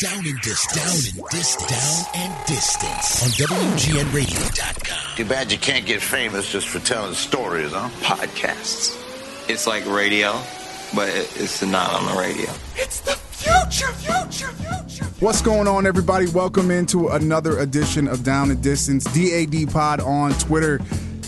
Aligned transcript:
Down 0.00 0.26
and 0.26 0.40
distance. 0.40 1.12
Down 1.12 1.22
and 1.22 1.30
distance. 1.30 2.04
Down 2.04 2.22
and 2.22 2.46
distance. 2.46 3.22
On 3.22 3.28
WGNradio.com. 3.48 5.16
Too 5.16 5.24
bad 5.26 5.52
you 5.52 5.58
can't 5.58 5.84
get 5.84 6.00
famous 6.00 6.50
just 6.50 6.68
for 6.68 6.78
telling 6.78 7.12
stories, 7.12 7.72
huh? 7.72 7.90
Podcasts. 8.00 8.96
It's 9.50 9.66
like 9.66 9.84
radio, 9.84 10.32
but 10.94 11.10
it's 11.10 11.60
not 11.60 11.92
on 11.92 12.06
the 12.06 12.18
radio. 12.18 12.50
It's 12.76 13.00
the 13.00 13.12
future, 13.12 13.92
future, 13.92 14.48
future. 14.52 15.04
What's 15.20 15.42
going 15.42 15.68
on, 15.68 15.86
everybody? 15.86 16.28
Welcome 16.28 16.70
into 16.70 17.08
another 17.08 17.58
edition 17.58 18.08
of 18.08 18.24
Down 18.24 18.50
and 18.50 18.62
Distance, 18.62 19.04
DAD 19.04 19.70
Pod 19.70 20.00
on 20.00 20.32
Twitter. 20.38 20.80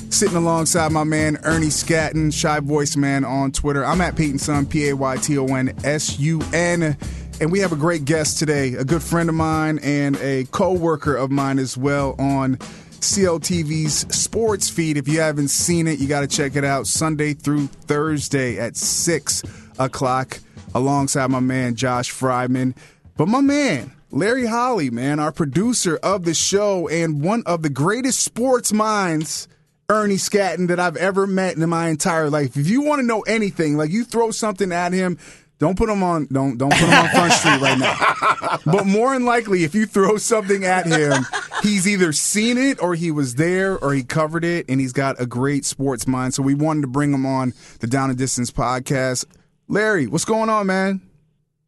Sitting 0.08 0.36
alongside 0.36 0.92
my 0.92 1.04
man 1.04 1.36
Ernie 1.44 1.66
Scatton, 1.66 2.32
Shy 2.32 2.60
Voice 2.60 2.96
Man 2.96 3.26
on 3.26 3.52
Twitter. 3.52 3.84
I'm 3.84 4.00
at 4.00 4.16
Payton 4.16 4.38
Sun, 4.38 4.64
P 4.64 4.88
A 4.88 4.96
Y 4.96 5.16
T 5.18 5.36
O 5.36 5.44
N 5.44 5.74
S 5.84 6.18
U 6.18 6.40
N. 6.54 6.96
And 7.42 7.50
we 7.50 7.58
have 7.58 7.72
a 7.72 7.76
great 7.76 8.04
guest 8.04 8.38
today, 8.38 8.74
a 8.74 8.84
good 8.84 9.02
friend 9.02 9.28
of 9.28 9.34
mine 9.34 9.80
and 9.82 10.14
a 10.18 10.44
co 10.52 10.74
worker 10.74 11.16
of 11.16 11.32
mine 11.32 11.58
as 11.58 11.76
well 11.76 12.14
on 12.16 12.54
CLTV's 13.00 14.14
sports 14.16 14.70
feed. 14.70 14.96
If 14.96 15.08
you 15.08 15.18
haven't 15.18 15.48
seen 15.48 15.88
it, 15.88 15.98
you 15.98 16.06
got 16.06 16.20
to 16.20 16.28
check 16.28 16.54
it 16.54 16.64
out 16.64 16.86
Sunday 16.86 17.34
through 17.34 17.66
Thursday 17.66 18.60
at 18.60 18.76
6 18.76 19.42
o'clock 19.80 20.38
alongside 20.72 21.32
my 21.32 21.40
man 21.40 21.74
Josh 21.74 22.12
Frydman. 22.12 22.76
But 23.16 23.26
my 23.26 23.40
man, 23.40 23.90
Larry 24.12 24.46
Hawley, 24.46 24.90
man, 24.90 25.18
our 25.18 25.32
producer 25.32 25.96
of 25.96 26.24
the 26.24 26.34
show 26.34 26.86
and 26.86 27.24
one 27.24 27.42
of 27.44 27.62
the 27.62 27.70
greatest 27.70 28.22
sports 28.22 28.72
minds, 28.72 29.48
Ernie 29.88 30.14
Scatton, 30.14 30.68
that 30.68 30.78
I've 30.78 30.96
ever 30.96 31.26
met 31.26 31.56
in 31.56 31.68
my 31.68 31.88
entire 31.88 32.30
life. 32.30 32.56
If 32.56 32.68
you 32.68 32.82
want 32.82 33.00
to 33.00 33.06
know 33.06 33.22
anything, 33.22 33.76
like 33.76 33.90
you 33.90 34.04
throw 34.04 34.30
something 34.30 34.70
at 34.70 34.92
him, 34.92 35.18
don't 35.62 35.78
put 35.78 35.88
him 35.88 36.02
on 36.02 36.26
don't 36.26 36.58
don't 36.58 36.70
put 36.72 36.80
him 36.80 36.92
on 36.92 37.08
Front 37.10 37.32
Street 37.32 37.60
right 37.60 37.78
now. 37.78 38.58
But 38.66 38.86
more 38.86 39.14
than 39.14 39.24
likely, 39.24 39.64
if 39.64 39.74
you 39.74 39.86
throw 39.86 40.16
something 40.18 40.64
at 40.64 40.86
him, 40.86 41.24
he's 41.62 41.88
either 41.88 42.12
seen 42.12 42.58
it 42.58 42.82
or 42.82 42.94
he 42.94 43.10
was 43.10 43.36
there 43.36 43.78
or 43.78 43.94
he 43.94 44.02
covered 44.04 44.44
it, 44.44 44.66
and 44.68 44.78
he's 44.80 44.92
got 44.92 45.18
a 45.20 45.24
great 45.26 45.64
sports 45.64 46.06
mind. 46.06 46.34
So 46.34 46.42
we 46.42 46.54
wanted 46.54 46.82
to 46.82 46.86
bring 46.88 47.12
him 47.14 47.24
on 47.24 47.54
the 47.80 47.86
Down 47.86 48.10
and 48.10 48.18
Distance 48.18 48.50
podcast. 48.50 49.24
Larry, 49.68 50.06
what's 50.06 50.24
going 50.26 50.50
on, 50.50 50.66
man? 50.66 51.00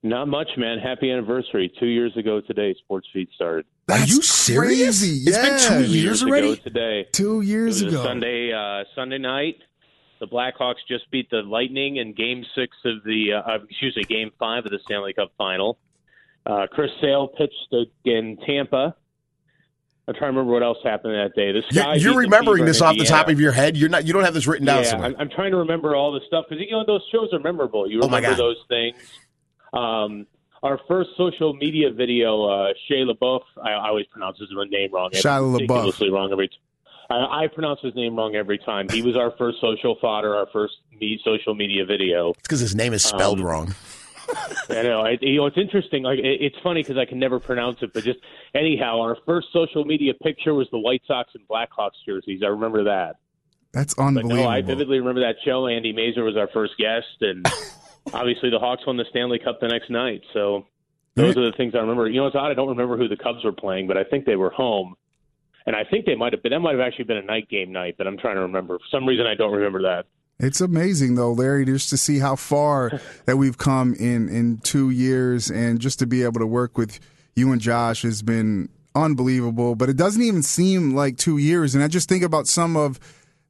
Not 0.02 0.28
much, 0.28 0.48
man. 0.58 0.78
Happy 0.78 1.10
anniversary. 1.10 1.72
Two 1.80 1.86
years 1.86 2.14
ago 2.18 2.40
today, 2.42 2.74
Sports 2.84 3.08
Feed 3.12 3.28
started. 3.34 3.64
Are 3.90 3.98
you 4.00 4.20
serious? 4.20 5.00
crazy. 5.00 5.22
It's 5.30 5.38
been 5.38 5.58
two 5.86 5.90
Yeah. 5.90 6.02
years 6.02 6.22
ago 6.22 6.30
already? 6.30 6.56
today. 6.56 7.06
Two 7.12 7.40
It 7.40 7.46
years 7.46 7.82
was 7.82 7.94
a 7.94 7.96
ago. 7.96 8.04
Sunday, 8.04 8.52
uh, 8.52 8.84
Sunday 8.94 9.18
night. 9.18 9.56
The 10.24 10.34
Blackhawks 10.34 10.76
just 10.88 11.10
beat 11.10 11.28
the 11.30 11.42
Lightning 11.42 11.96
in 11.96 12.14
Game 12.14 12.44
Six 12.54 12.76
of 12.84 13.04
the, 13.04 13.34
uh, 13.34 13.58
excuse 13.68 13.94
me, 13.96 14.04
Game 14.04 14.30
Five 14.38 14.64
of 14.64 14.70
the 14.70 14.78
Stanley 14.84 15.12
Cup 15.12 15.32
Final. 15.36 15.78
Uh, 16.46 16.66
Chris 16.70 16.90
Sale 17.00 17.28
pitched 17.28 17.74
in 18.04 18.38
Tampa. 18.46 18.94
I'm 20.06 20.14
trying 20.14 20.32
to 20.32 20.38
remember 20.38 20.52
what 20.52 20.62
else 20.62 20.78
happened 20.84 21.14
that 21.14 21.34
day. 21.34 21.52
The 21.52 21.62
You're, 21.70 21.94
you're 21.96 22.18
remembering 22.20 22.64
this 22.66 22.80
off 22.82 22.96
the 22.96 23.04
top 23.04 23.28
of 23.28 23.40
your 23.40 23.52
head. 23.52 23.76
You're 23.76 23.88
not. 23.88 24.06
You 24.06 24.12
don't 24.12 24.24
have 24.24 24.34
this 24.34 24.46
written 24.46 24.66
down 24.66 24.82
yeah, 24.82 24.90
somewhere. 24.90 25.08
I'm, 25.10 25.16
I'm 25.18 25.30
trying 25.30 25.50
to 25.52 25.56
remember 25.58 25.96
all 25.96 26.12
the 26.12 26.20
stuff 26.26 26.44
because 26.48 26.62
you 26.64 26.70
know 26.72 26.84
those 26.86 27.02
shows 27.10 27.30
are 27.32 27.38
memorable. 27.38 27.90
You 27.90 28.00
Oh, 28.02 28.06
remember 28.06 28.30
God. 28.30 28.38
those 28.38 28.56
things. 28.68 28.96
Um, 29.72 30.26
our 30.62 30.78
first 30.88 31.10
social 31.16 31.54
media 31.54 31.90
video, 31.90 32.44
uh, 32.44 32.72
Shia 32.90 33.10
LaBeouf. 33.10 33.40
I, 33.62 33.72
I 33.72 33.88
always 33.88 34.06
pronounce 34.06 34.38
his 34.38 34.48
name 34.70 34.92
wrong. 34.92 35.10
Shia 35.12 35.40
LaBeouf. 35.40 35.54
ridiculously 35.60 36.10
wrong 36.10 36.30
every. 36.32 36.48
T- 36.48 36.56
I, 37.10 37.44
I 37.44 37.46
pronounce 37.52 37.80
his 37.80 37.94
name 37.94 38.16
wrong 38.16 38.34
every 38.34 38.58
time. 38.58 38.88
He 38.88 39.02
was 39.02 39.16
our 39.16 39.32
first 39.36 39.60
social 39.60 39.96
fodder, 40.00 40.34
our 40.36 40.46
first 40.52 40.74
me, 41.00 41.20
social 41.24 41.54
media 41.54 41.84
video. 41.84 42.30
it's 42.30 42.42
because 42.42 42.60
his 42.60 42.74
name 42.74 42.92
is 42.92 43.02
spelled 43.04 43.40
Um, 43.40 43.46
wrong. 43.46 43.74
I 44.70 44.82
know. 44.82 45.02
I, 45.02 45.18
you 45.20 45.36
know, 45.36 45.46
it's 45.46 45.58
interesting. 45.58 46.02
Like, 46.02 46.18
it, 46.18 46.40
it's 46.40 46.56
funny 46.62 46.82
because 46.82 46.96
I 46.96 47.04
can 47.04 47.18
never 47.18 47.38
pronounce 47.38 47.82
it. 47.82 47.92
But 47.92 48.04
just 48.04 48.20
anyhow, 48.54 49.00
our 49.00 49.16
first 49.26 49.48
social 49.52 49.84
media 49.84 50.14
picture 50.14 50.54
was 50.54 50.66
the 50.70 50.78
White 50.78 51.02
Sox 51.06 51.30
and 51.34 51.46
Blackhawks 51.46 52.02
jerseys. 52.06 52.40
I 52.42 52.46
remember 52.48 52.84
that. 52.84 53.16
That's 53.72 53.94
But 53.94 54.04
unbelievable. 54.04 54.36
no, 54.44 54.48
I 54.48 54.62
vividly 54.62 54.98
remember 54.98 55.20
that 55.20 55.36
show. 55.44 55.66
Andy 55.66 55.92
Masur 55.92 56.24
was 56.24 56.36
our 56.36 56.48
first 56.54 56.72
guest, 56.78 57.06
and 57.20 57.44
obviously 58.14 58.48
the 58.48 58.58
Hawks 58.58 58.86
won 58.86 58.96
the 58.96 59.04
Stanley 59.10 59.38
Cup 59.38 59.60
the 59.60 59.68
next 59.68 59.90
night. 59.90 60.22
So 60.32 60.64
those 61.16 61.36
are 61.36 61.44
the 61.44 61.56
things 61.56 61.74
I 61.74 61.78
remember. 61.78 62.08
You 62.08 62.20
know, 62.20 62.26
it's 62.28 62.36
odd. 62.36 62.50
I 62.50 62.54
don't 62.54 62.68
remember 62.68 62.96
who 62.96 63.08
the 63.08 63.16
Cubs 63.16 63.44
were 63.44 63.52
playing, 63.52 63.88
but 63.88 63.96
I 63.98 64.04
think 64.04 64.24
they 64.26 64.36
were 64.36 64.50
home, 64.50 64.94
and 65.66 65.74
I 65.74 65.84
think 65.84 66.06
they 66.06 66.14
might 66.14 66.32
have 66.32 66.42
been. 66.42 66.52
That 66.52 66.60
might 66.60 66.72
have 66.72 66.80
actually 66.80 67.04
been 67.04 67.16
a 67.16 67.22
night 67.22 67.48
game 67.48 67.72
night, 67.72 67.96
but 67.96 68.06
I'm 68.06 68.18
trying 68.18 68.36
to 68.36 68.42
remember. 68.42 68.78
For 68.78 68.84
some 68.90 69.06
reason, 69.06 69.26
I 69.26 69.34
don't 69.34 69.52
remember 69.52 69.82
that. 69.82 70.06
It's 70.40 70.60
amazing 70.60 71.14
though, 71.14 71.32
Larry, 71.32 71.64
just 71.64 71.90
to 71.90 71.96
see 71.96 72.18
how 72.18 72.36
far 72.36 73.00
that 73.26 73.36
we've 73.36 73.58
come 73.58 73.94
in 73.94 74.28
in 74.28 74.58
two 74.58 74.90
years, 74.90 75.50
and 75.50 75.80
just 75.80 75.98
to 76.00 76.06
be 76.06 76.22
able 76.22 76.40
to 76.40 76.46
work 76.46 76.76
with 76.76 77.00
you 77.36 77.50
and 77.52 77.60
Josh 77.60 78.02
has 78.02 78.22
been 78.22 78.68
unbelievable. 78.94 79.74
But 79.74 79.88
it 79.88 79.96
doesn't 79.96 80.22
even 80.22 80.42
seem 80.42 80.94
like 80.94 81.16
two 81.16 81.38
years, 81.38 81.74
and 81.74 81.82
I 81.82 81.88
just 81.88 82.08
think 82.08 82.22
about 82.22 82.46
some 82.46 82.76
of 82.76 82.98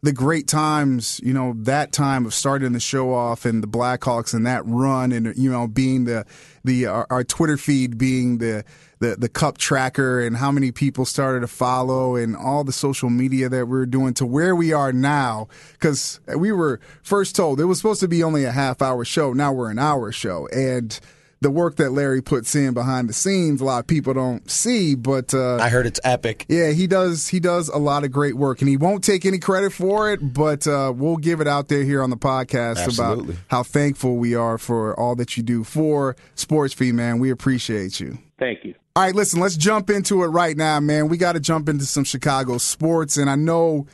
the 0.04 0.12
great 0.12 0.46
times, 0.46 1.18
you 1.24 1.32
know, 1.32 1.54
that 1.56 1.90
time 1.90 2.26
of 2.26 2.34
starting 2.34 2.72
the 2.72 2.80
show 2.80 3.14
off 3.14 3.46
and 3.46 3.62
the 3.62 3.66
Blackhawks 3.66 4.34
and 4.34 4.46
that 4.46 4.62
run, 4.66 5.12
and 5.12 5.34
you 5.34 5.50
know, 5.50 5.66
being 5.66 6.04
the 6.04 6.26
the 6.62 6.84
our, 6.84 7.06
our 7.08 7.24
Twitter 7.24 7.56
feed 7.56 7.96
being 7.96 8.36
the 8.36 8.66
the 8.98 9.16
the 9.16 9.30
cup 9.30 9.56
tracker 9.56 10.20
and 10.20 10.36
how 10.36 10.52
many 10.52 10.70
people 10.72 11.06
started 11.06 11.40
to 11.40 11.46
follow 11.46 12.16
and 12.16 12.36
all 12.36 12.64
the 12.64 12.72
social 12.72 13.08
media 13.08 13.48
that 13.48 13.66
we 13.66 13.78
are 13.78 13.86
doing 13.86 14.12
to 14.12 14.26
where 14.26 14.54
we 14.54 14.74
are 14.74 14.92
now. 14.92 15.48
Because 15.72 16.20
we 16.36 16.52
were 16.52 16.80
first 17.02 17.34
told 17.34 17.58
it 17.58 17.64
was 17.64 17.78
supposed 17.78 18.00
to 18.00 18.08
be 18.08 18.22
only 18.22 18.44
a 18.44 18.52
half 18.52 18.82
hour 18.82 19.06
show. 19.06 19.32
Now 19.32 19.54
we're 19.54 19.70
an 19.70 19.78
hour 19.78 20.12
show. 20.12 20.46
And 20.48 21.00
the 21.44 21.50
work 21.50 21.76
that 21.76 21.90
Larry 21.90 22.20
puts 22.22 22.54
in 22.56 22.74
behind 22.74 23.08
the 23.08 23.12
scenes 23.12 23.60
a 23.60 23.64
lot 23.64 23.78
of 23.78 23.86
people 23.86 24.12
don't 24.14 24.50
see 24.50 24.96
but 24.96 25.32
uh 25.32 25.58
I 25.64 25.68
heard 25.68 25.86
it's 25.86 26.00
epic. 26.04 26.44
yeah, 26.48 26.70
he 26.72 26.86
does. 26.86 27.28
He 27.28 27.40
does 27.40 27.68
a 27.68 27.78
lot 27.78 28.04
of 28.04 28.12
great 28.12 28.34
work, 28.34 28.60
and 28.60 28.68
he 28.68 28.76
won't 28.76 29.04
take 29.04 29.24
any 29.24 29.38
credit 29.38 29.72
for 29.72 30.12
it. 30.12 30.34
But 30.34 30.66
uh, 30.66 30.92
we'll 30.94 31.16
give 31.16 31.40
it 31.40 31.46
out 31.46 31.68
there 31.68 31.84
here 31.84 32.02
on 32.02 32.10
the 32.10 32.16
podcast 32.16 32.78
Absolutely. 32.78 33.34
about 33.34 33.36
how 33.48 33.62
thankful 33.62 34.16
we 34.16 34.34
are 34.34 34.58
for 34.58 34.98
all 34.98 35.14
that 35.16 35.36
you 35.36 35.42
do 35.42 35.64
for 35.64 36.16
Sports 36.34 36.74
Feed, 36.74 36.94
man. 36.94 37.18
We 37.18 37.30
appreciate 37.30 38.00
you. 38.00 38.18
Thank 38.38 38.64
you. 38.64 38.74
All 38.96 39.02
right, 39.04 39.14
listen, 39.14 39.40
let's 39.40 39.56
jump 39.56 39.90
into 39.90 40.22
it 40.22 40.28
right 40.28 40.56
now, 40.56 40.80
man. 40.80 41.08
We 41.08 41.16
got 41.16 41.32
to 41.32 41.40
jump 41.40 41.68
into 41.68 41.84
some 41.84 42.04
Chicago 42.04 42.58
sports, 42.58 43.16
and 43.16 43.28
I 43.30 43.36
know, 43.36 43.86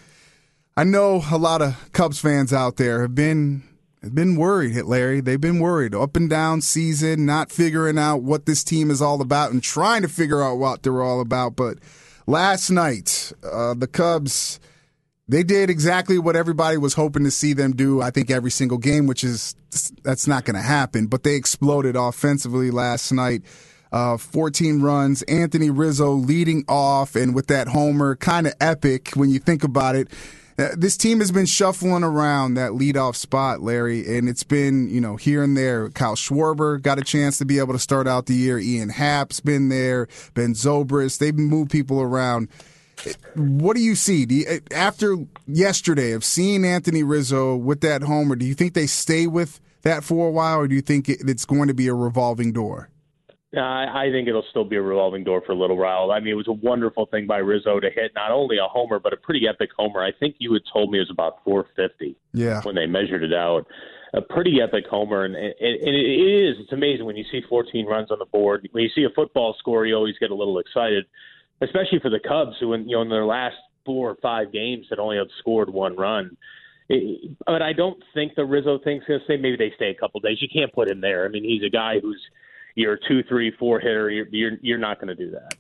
I 0.77 0.85
know 0.85 1.23
a 1.31 1.39
lot 1.39 1.63
of 1.63 1.93
Cubs 1.93 2.21
fans 2.21 2.53
out 2.53 2.77
there 2.77 3.03
have 3.03 3.15
been 3.15 3.63
have 4.03 4.15
been 4.15 4.37
worried, 4.37 4.83
Larry. 4.83 5.21
They've 5.21 5.41
been 5.41 5.61
worried 5.61 5.95
up 5.95 6.17
and 6.17 6.29
down 6.29 6.63
season, 6.63 7.27
not 7.27 7.53
figuring 7.53 7.99
out 7.99 8.23
what 8.23 8.47
this 8.47 8.65
team 8.65 8.91
is 8.91 9.03
all 9.03 9.21
about, 9.21 9.53
and 9.53 9.63
trying 9.63 10.03
to 10.03 10.09
figure 10.09 10.43
out 10.43 10.57
what 10.57 10.83
they're 10.83 11.03
all 11.03 11.21
about. 11.21 11.57
But 11.57 11.79
last 12.27 12.71
night, 12.71 13.33
uh, 13.45 13.75
the 13.75 13.87
Cubs. 13.87 14.61
They 15.29 15.45
did 15.45 15.71
exactly 15.71 16.19
what 16.19 16.35
everybody 16.35 16.77
was 16.77 16.95
hoping 16.95 17.23
to 17.23 17.31
see 17.31 17.53
them 17.53 17.77
do. 17.77 18.03
I 18.03 18.11
think 18.11 18.33
every 18.33 18.51
single 18.51 18.79
game, 18.79 19.07
which 19.07 19.23
is 19.23 19.55
that's 20.03 20.27
not 20.27 20.45
going 20.45 20.57
to 20.57 20.61
happen. 20.61 21.07
But 21.07 21.23
they 21.23 21.37
exploded 21.37 21.95
offensively 21.95 22.73
last 22.73 23.13
night. 23.13 23.43
Uh, 23.93 24.17
14 24.17 24.83
runs. 24.83 25.23
Anthony 25.23 25.71
Rizzo 25.71 26.11
leading 26.11 26.65
off, 26.67 27.15
and 27.15 27.33
with 27.33 27.47
that 27.47 27.69
homer, 27.69 28.17
kind 28.17 28.49
of 28.49 28.55
epic 28.61 29.11
when 29.15 29.31
you 29.31 29.39
think 29.39 29.63
about 29.63 29.95
it. 29.95 30.09
This 30.77 30.97
team 30.97 31.21
has 31.21 31.33
been 31.33 31.47
shuffling 31.47 32.05
around 32.05 32.55
that 32.55 32.73
leadoff 32.73 33.17
spot, 33.17 33.63
Larry, 33.63 34.19
and 34.19 34.29
it's 34.29 34.43
been, 34.43 34.91
you 34.91 35.01
know, 35.01 35.17
here 35.17 35.43
and 35.43 35.57
there. 35.57 35.89
Kyle 35.91 36.17
Schwarber 36.17 36.81
got 36.81 36.99
a 36.99 37.03
chance 37.03 37.39
to 37.39 37.47
be 37.47 37.59
able 37.59 37.73
to 37.73 37.79
start 37.79 38.07
out 38.07 38.27
the 38.27 38.35
year. 38.35 38.59
Ian 38.59 38.91
Happ's 38.91 39.41
been 39.41 39.71
there. 39.71 40.07
Ben 40.35 40.53
Zobrist. 40.53 41.19
They've 41.19 41.35
moved 41.35 41.71
people 41.71 42.01
around. 42.03 42.49
What 43.35 43.75
do 43.75 43.83
you 43.83 43.95
see? 43.95 44.27
Do 44.27 44.35
you, 44.35 44.61
after 44.71 45.17
yesterday 45.47 46.13
of 46.13 46.25
seeing 46.25 46.67
Anthony 46.67 47.03
Rizzo 47.03 47.57
with 47.57 47.81
that 47.81 48.03
homer, 48.03 48.37
do 48.37 48.45
you 48.45 48.55
think 48.55 48.75
they 48.75 48.87
stay 48.87 49.27
with 49.27 49.61
that 49.83 50.05
for 50.05 50.29
a 50.29 50.31
while, 50.31 50.59
or 50.59 50.69
do 50.69 50.75
you 50.75 50.83
think 50.83 51.09
it's 51.09 51.47
going 51.47 51.69
to 51.69 51.75
be 51.75 51.89
a 51.89 51.95
revolving 51.95 52.53
door? 52.53 52.91
I, 53.57 54.07
I 54.07 54.11
think 54.13 54.29
it'll 54.29 54.45
still 54.51 54.65
be 54.65 54.77
a 54.77 54.83
revolving 54.83 55.25
door 55.25 55.43
for 55.45 55.53
a 55.53 55.57
little 55.57 55.77
while. 55.77 56.13
I 56.13 56.21
mean, 56.21 56.29
it 56.29 56.37
was 56.37 56.49
a 56.49 56.53
wonderful 56.53 57.07
thing 57.07 57.27
by 57.27 57.39
Rizzo 57.39 57.81
to 57.81 57.91
hit 57.91 58.13
not 58.15 58.31
only 58.31 58.59
a 58.59 58.69
homer 58.69 58.99
but 59.01 59.13
a 59.13 59.17
pretty 59.17 59.49
epic 59.49 59.71
homer. 59.77 60.03
I 60.03 60.13
think 60.13 60.37
you 60.39 60.53
had 60.53 60.63
told 60.73 60.91
me 60.91 60.99
it 60.99 61.03
was 61.03 61.11
about 61.11 61.43
450 61.45 62.17
Yeah. 62.33 62.63
when 62.63 62.75
they 62.77 62.87
measured 62.87 63.25
it 63.25 63.35
out. 63.35 63.67
A 64.13 64.21
pretty 64.21 64.61
epic 64.61 64.85
homer, 64.91 65.25
and, 65.25 65.37
and, 65.37 65.55
and 65.61 65.95
it 65.97 66.49
is. 66.49 66.57
It's 66.59 66.73
amazing 66.73 67.07
when 67.07 67.17
you 67.17 67.25
see 67.31 67.43
14 67.49 67.87
runs 67.87 68.11
on 68.11 68.19
the 68.19 68.25
board. 68.25 68.69
When 68.73 68.83
you 68.83 68.91
see 68.93 69.05
a 69.05 69.11
football 69.15 69.55
score, 69.61 69.87
you 69.87 69.95
always 69.95 70.19
get 70.19 70.33
a 70.33 70.35
little 70.35 70.59
excited, 70.59 71.07
especially 71.61 72.01
for 72.01 72.11
the 72.11 72.19
Cubs, 72.19 72.57
who, 72.59 72.73
in, 72.73 72.89
you 72.89 72.97
know, 72.97 73.03
in 73.03 73.09
their 73.09 73.25
last 73.25 73.55
four 73.87 74.11
or 74.11 74.17
five 74.21 74.53
games 74.53 74.87
had 74.91 74.99
only 74.99 75.17
have 75.17 75.29
scored 75.39 75.71
one 75.71 75.97
run. 75.97 76.37
It, 76.89 77.37
but 77.47 77.63
I 77.63 77.73
don't 77.73 78.03
think 78.13 78.35
the 78.35 78.45
Rizzo 78.45 78.81
thing's 78.83 79.05
going 79.07 79.21
to 79.21 79.25
stay. 79.27 79.37
Maybe 79.37 79.57
they 79.57 79.73
stay 79.77 79.91
a 79.91 79.95
couple 79.95 80.19
days. 80.19 80.39
You 80.41 80.49
can't 80.53 80.73
put 80.73 80.91
him 80.91 81.01
there. 81.01 81.25
I 81.25 81.29
mean, 81.29 81.45
he's 81.45 81.63
a 81.63 81.71
guy 81.71 82.01
who's 82.01 82.21
you're 82.75 82.95
a 82.95 83.09
two, 83.09 83.23
three, 83.29 83.53
four 83.59 83.81
hitter. 83.81 84.11
You're 84.11 84.27
you're, 84.31 84.53
you're 84.63 84.79
not 84.79 85.01
going 85.01 85.09
to 85.09 85.15
do 85.15 85.31
that. 85.33 85.55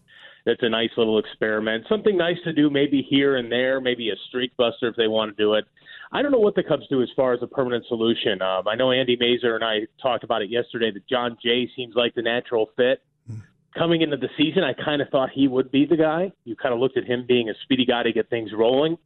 That's 0.46 0.62
a 0.62 0.68
nice 0.68 0.90
little 0.96 1.18
experiment. 1.18 1.84
Something 1.88 2.16
nice 2.16 2.38
to 2.44 2.52
do, 2.52 2.70
maybe 2.70 3.06
here 3.08 3.36
and 3.36 3.52
there, 3.52 3.80
maybe 3.80 4.10
a 4.10 4.16
streak 4.28 4.56
buster 4.56 4.88
if 4.88 4.96
they 4.96 5.06
want 5.06 5.36
to 5.36 5.42
do 5.42 5.54
it. 5.54 5.64
I 6.12 6.22
don't 6.22 6.32
know 6.32 6.38
what 6.38 6.54
the 6.54 6.62
Cubs 6.62 6.88
do 6.88 7.02
as 7.02 7.08
far 7.14 7.34
as 7.34 7.40
a 7.42 7.46
permanent 7.46 7.84
solution. 7.86 8.42
Um, 8.42 8.66
I 8.66 8.74
know 8.74 8.90
Andy 8.90 9.16
Masur 9.16 9.54
and 9.54 9.64
I 9.64 9.80
talked 10.02 10.24
about 10.24 10.42
it 10.42 10.50
yesterday 10.50 10.90
that 10.90 11.06
Jon 11.06 11.36
Jay 11.42 11.70
seems 11.76 11.94
like 11.94 12.14
the 12.14 12.22
natural 12.22 12.70
fit. 12.76 13.02
coming 13.76 14.02
into 14.02 14.16
the 14.16 14.28
season, 14.36 14.64
I 14.64 14.72
kind 14.72 15.00
of 15.00 15.08
thought 15.10 15.30
he 15.32 15.46
would 15.46 15.70
be 15.70 15.86
the 15.86 15.96
guy. 15.96 16.32
You 16.44 16.56
kind 16.56 16.74
of 16.74 16.80
looked 16.80 16.96
at 16.96 17.04
him 17.04 17.24
being 17.28 17.48
a 17.48 17.54
speedy 17.62 17.86
guy 17.86 18.02
to 18.02 18.12
get 18.12 18.28
things 18.28 18.50
rolling. 18.52 18.98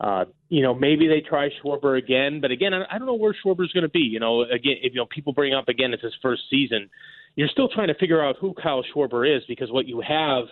Uh, 0.00 0.24
you 0.48 0.62
know, 0.62 0.74
maybe 0.74 1.06
they 1.06 1.20
try 1.20 1.48
Schwarber 1.62 1.96
again, 1.96 2.40
but 2.40 2.50
again, 2.50 2.74
I, 2.74 2.84
I 2.90 2.98
don't 2.98 3.06
know 3.06 3.14
where 3.14 3.34
Schwarber's 3.34 3.72
going 3.72 3.84
to 3.84 3.88
be. 3.88 4.00
You 4.00 4.18
know, 4.18 4.42
again, 4.42 4.76
if 4.82 4.92
you 4.92 5.00
know 5.00 5.06
people 5.06 5.32
bring 5.32 5.54
up 5.54 5.68
again 5.68 5.94
it's 5.94 6.02
his 6.02 6.14
first 6.20 6.42
season, 6.50 6.90
you're 7.36 7.48
still 7.48 7.68
trying 7.68 7.88
to 7.88 7.94
figure 7.94 8.22
out 8.22 8.36
who 8.40 8.54
Kyle 8.54 8.82
Schwarber 8.94 9.36
is 9.36 9.42
because 9.48 9.70
what 9.70 9.86
you 9.86 10.02
have 10.06 10.44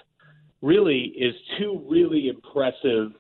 really 0.63 1.13
is 1.17 1.35
two 1.59 1.85
really 1.89 2.29
impressive 2.29 3.13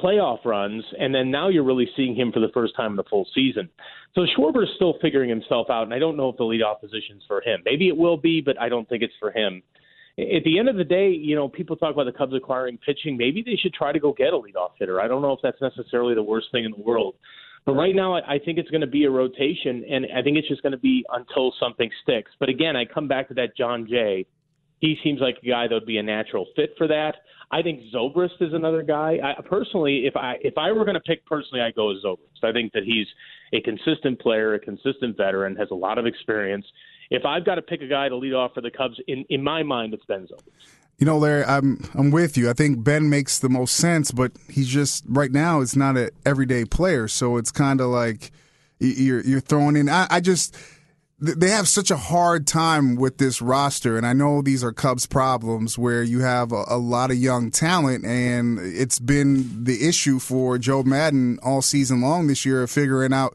playoff 0.00 0.44
runs, 0.44 0.84
and 0.98 1.14
then 1.14 1.30
now 1.30 1.48
you're 1.48 1.64
really 1.64 1.88
seeing 1.96 2.14
him 2.14 2.30
for 2.30 2.40
the 2.40 2.50
first 2.52 2.76
time 2.76 2.92
in 2.92 2.96
the 2.96 3.04
full 3.04 3.26
season. 3.34 3.68
So 4.14 4.26
Schwarber 4.36 4.62
is 4.62 4.68
still 4.76 4.94
figuring 5.00 5.30
himself 5.30 5.68
out, 5.70 5.84
and 5.84 5.94
I 5.94 5.98
don't 5.98 6.16
know 6.16 6.28
if 6.28 6.36
the 6.36 6.44
leadoff 6.44 6.80
position's 6.80 7.22
for 7.26 7.40
him. 7.40 7.60
Maybe 7.64 7.88
it 7.88 7.96
will 7.96 8.16
be, 8.16 8.40
but 8.40 8.60
I 8.60 8.68
don't 8.68 8.88
think 8.88 9.02
it's 9.02 9.14
for 9.18 9.30
him. 9.30 9.62
At 10.18 10.44
the 10.44 10.58
end 10.58 10.68
of 10.68 10.76
the 10.76 10.84
day, 10.84 11.10
you 11.10 11.36
know, 11.36 11.48
people 11.48 11.76
talk 11.76 11.92
about 11.92 12.04
the 12.04 12.12
Cubs 12.12 12.32
acquiring 12.34 12.78
pitching. 12.78 13.18
Maybe 13.18 13.42
they 13.42 13.56
should 13.56 13.74
try 13.74 13.92
to 13.92 13.98
go 13.98 14.12
get 14.12 14.32
a 14.32 14.36
leadoff 14.36 14.70
hitter. 14.78 15.00
I 15.00 15.08
don't 15.08 15.20
know 15.20 15.32
if 15.32 15.40
that's 15.42 15.60
necessarily 15.60 16.14
the 16.14 16.22
worst 16.22 16.48
thing 16.52 16.64
in 16.64 16.72
the 16.72 16.82
world. 16.82 17.14
But 17.66 17.74
right 17.74 17.96
now, 17.96 18.14
I 18.14 18.38
think 18.42 18.58
it's 18.58 18.70
going 18.70 18.82
to 18.82 18.86
be 18.86 19.04
a 19.04 19.10
rotation, 19.10 19.84
and 19.90 20.06
I 20.16 20.22
think 20.22 20.38
it's 20.38 20.46
just 20.46 20.62
going 20.62 20.72
to 20.72 20.78
be 20.78 21.04
until 21.12 21.52
something 21.58 21.90
sticks. 22.02 22.30
But 22.38 22.48
again, 22.48 22.76
I 22.76 22.84
come 22.84 23.08
back 23.08 23.26
to 23.28 23.34
that 23.34 23.56
Jon 23.56 23.88
Jay. 23.90 24.24
He 24.78 24.96
seems 25.02 25.20
like 25.20 25.38
a 25.42 25.46
guy 25.46 25.66
that 25.66 25.74
would 25.74 25.86
be 25.86 25.98
a 25.98 26.02
natural 26.02 26.46
fit 26.54 26.70
for 26.78 26.86
that. 26.86 27.16
I 27.50 27.62
think 27.62 27.80
Zobrist 27.92 28.40
is 28.40 28.52
another 28.52 28.82
guy. 28.82 29.18
I, 29.22 29.42
personally, 29.42 30.06
if 30.06 30.16
I 30.16 30.36
if 30.42 30.56
I 30.56 30.70
were 30.70 30.84
going 30.84 30.94
to 30.94 31.00
pick 31.00 31.26
personally, 31.26 31.60
I 31.60 31.72
go 31.72 31.88
with 31.88 32.04
Zobrist. 32.04 32.44
I 32.44 32.52
think 32.52 32.72
that 32.72 32.84
he's 32.84 33.06
a 33.52 33.60
consistent 33.62 34.20
player, 34.20 34.54
a 34.54 34.60
consistent 34.60 35.16
veteran, 35.16 35.56
has 35.56 35.68
a 35.72 35.74
lot 35.74 35.98
of 35.98 36.06
experience. 36.06 36.66
If 37.10 37.24
I've 37.24 37.44
got 37.44 37.56
to 37.56 37.62
pick 37.62 37.82
a 37.82 37.88
guy 37.88 38.08
to 38.08 38.16
lead 38.16 38.34
off 38.34 38.54
for 38.54 38.60
the 38.60 38.70
Cubs, 38.70 39.00
in 39.08 39.24
in 39.28 39.42
my 39.42 39.62
mind, 39.62 39.92
it's 39.92 40.04
Ben 40.04 40.28
Zobrist. 40.28 40.85
You 40.98 41.04
know, 41.04 41.18
Larry, 41.18 41.44
I'm 41.44 41.84
I'm 41.94 42.10
with 42.10 42.38
you. 42.38 42.48
I 42.48 42.54
think 42.54 42.82
Ben 42.82 43.10
makes 43.10 43.38
the 43.38 43.50
most 43.50 43.76
sense, 43.76 44.12
but 44.12 44.32
he's 44.48 44.68
just 44.68 45.04
right 45.06 45.30
now. 45.30 45.60
It's 45.60 45.76
not 45.76 45.96
an 45.96 46.10
everyday 46.24 46.64
player, 46.64 47.06
so 47.06 47.36
it's 47.36 47.52
kind 47.52 47.80
of 47.80 47.88
like 47.88 48.30
you're 48.78 49.20
you're 49.20 49.40
throwing 49.40 49.76
in. 49.76 49.90
I, 49.90 50.06
I 50.10 50.20
just 50.20 50.56
they 51.18 51.48
have 51.48 51.66
such 51.66 51.90
a 51.90 51.96
hard 51.96 52.46
time 52.46 52.94
with 52.94 53.16
this 53.16 53.40
roster, 53.40 53.96
and 53.96 54.06
I 54.06 54.12
know 54.12 54.42
these 54.42 54.62
are 54.62 54.72
Cubs 54.72 55.06
problems 55.06 55.78
where 55.78 56.02
you 56.02 56.20
have 56.20 56.52
a, 56.52 56.64
a, 56.68 56.76
lot 56.76 57.10
of 57.10 57.16
young 57.16 57.50
talent, 57.50 58.04
and 58.04 58.58
it's 58.58 58.98
been 58.98 59.64
the 59.64 59.88
issue 59.88 60.18
for 60.18 60.58
Joe 60.58 60.82
Maddon 60.82 61.38
all 61.42 61.62
season 61.62 62.02
long 62.02 62.26
this 62.26 62.44
year 62.44 62.62
of 62.62 62.70
figuring 62.70 63.14
out 63.14 63.34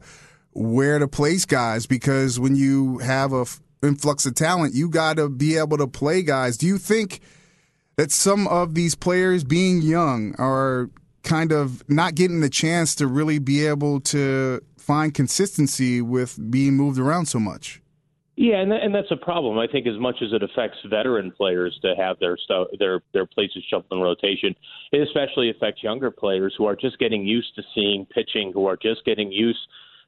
where 0.52 1.00
to 1.00 1.08
place 1.08 1.44
guys 1.44 1.86
because 1.86 2.38
when 2.38 2.54
you 2.54 2.98
have 2.98 3.32
a 3.32 3.40
f- 3.40 3.60
influx 3.82 4.26
of 4.26 4.36
talent, 4.36 4.74
you 4.74 4.88
got 4.88 5.16
to 5.16 5.28
be 5.28 5.56
able 5.56 5.78
to 5.78 5.88
play 5.88 6.22
guys. 6.22 6.56
Do 6.56 6.68
you 6.68 6.78
think 6.78 7.20
that 7.96 8.10
some 8.10 8.46
of 8.48 8.74
these 8.74 8.94
players, 8.94 9.44
being 9.44 9.82
young, 9.82 10.34
are 10.38 10.90
kind 11.22 11.52
of 11.52 11.88
not 11.88 12.14
getting 12.14 12.40
the 12.40 12.50
chance 12.50 12.94
to 12.96 13.06
really 13.06 13.38
be 13.38 13.66
able 13.66 14.00
to 14.00 14.60
find 14.76 15.14
consistency 15.14 16.02
with 16.02 16.38
being 16.50 16.74
moved 16.74 16.98
around 16.98 17.26
so 17.26 17.38
much. 17.38 17.80
Yeah, 18.34 18.56
and 18.56 18.72
and 18.72 18.94
that's 18.94 19.10
a 19.10 19.16
problem. 19.16 19.58
I 19.58 19.66
think 19.66 19.86
as 19.86 19.98
much 19.98 20.16
as 20.22 20.32
it 20.32 20.42
affects 20.42 20.78
veteran 20.88 21.32
players 21.32 21.78
to 21.82 21.94
have 21.98 22.18
their 22.18 22.36
stuff, 22.38 22.68
their 22.78 23.02
their 23.12 23.26
places 23.26 23.62
shuffled 23.68 23.92
in 23.92 24.00
rotation, 24.00 24.54
it 24.90 25.02
especially 25.02 25.50
affects 25.50 25.82
younger 25.82 26.10
players 26.10 26.54
who 26.56 26.64
are 26.64 26.74
just 26.74 26.98
getting 26.98 27.26
used 27.26 27.54
to 27.56 27.62
seeing 27.74 28.06
pitching, 28.06 28.50
who 28.52 28.66
are 28.66 28.76
just 28.76 29.04
getting 29.04 29.30
used 29.30 29.60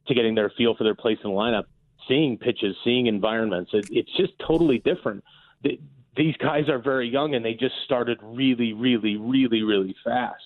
to 0.07 0.15
getting 0.15 0.33
their 0.33 0.51
feel 0.57 0.75
for 0.75 0.83
their 0.83 0.95
place 0.95 1.19
in 1.23 1.29
the 1.29 1.35
lineup, 1.35 1.65
seeing 2.07 2.37
pitches, 2.37 2.75
seeing 2.83 3.05
environments. 3.05 3.71
It, 3.73 3.87
it's 3.91 4.17
just 4.17 4.33
totally 4.39 4.79
different. 4.79 5.23
These 6.15 6.35
guys 6.37 6.69
are 6.69 6.79
very 6.79 7.09
young 7.09 7.35
and 7.35 7.43
they 7.43 7.53
just 7.53 7.75
started 7.85 8.19
really, 8.21 8.73
really, 8.73 9.17
really, 9.17 9.63
really 9.63 9.95
fast. 10.03 10.43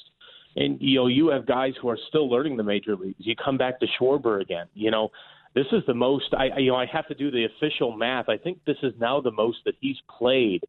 And 0.56 0.78
you 0.82 0.96
know, 0.96 1.08
you 1.08 1.30
have 1.30 1.46
guys 1.46 1.74
who 1.82 1.90
are 1.90 1.98
still 2.08 2.30
learning 2.30 2.58
the 2.58 2.64
major 2.64 2.96
leagues. 2.96 3.18
You 3.20 3.36
come 3.36 3.58
back 3.58 3.80
to 3.80 3.88
Schwarber 4.00 4.42
again. 4.42 4.66
You 4.74 4.92
know, 4.92 5.10
this 5.56 5.68
is 5.72 5.84
the 5.88 5.94
most. 5.94 6.34
I 6.38 6.58
you 6.58 6.72
know 6.72 6.76
I 6.76 6.86
have 6.88 7.08
to 7.08 7.16
do 7.16 7.32
the 7.32 7.46
official 7.46 7.96
math. 7.96 8.30
I 8.30 8.38
think 8.38 8.60
this 8.66 8.78
is 8.84 8.94
now 9.00 9.22
the 9.22 9.32
most 9.32 9.60
that 9.66 9.76
he's 9.80 9.98
played 10.18 10.64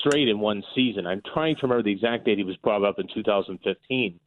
straight 0.00 0.28
in 0.28 0.38
one 0.40 0.62
season. 0.74 1.06
I'm 1.06 1.22
trying 1.32 1.56
to 1.56 1.62
remember 1.62 1.82
the 1.82 1.92
exact 1.92 2.24
date 2.24 2.38
he 2.38 2.44
was 2.44 2.56
brought 2.56 2.84
up 2.84 2.98
in 2.98 3.06
2015. 3.12 4.20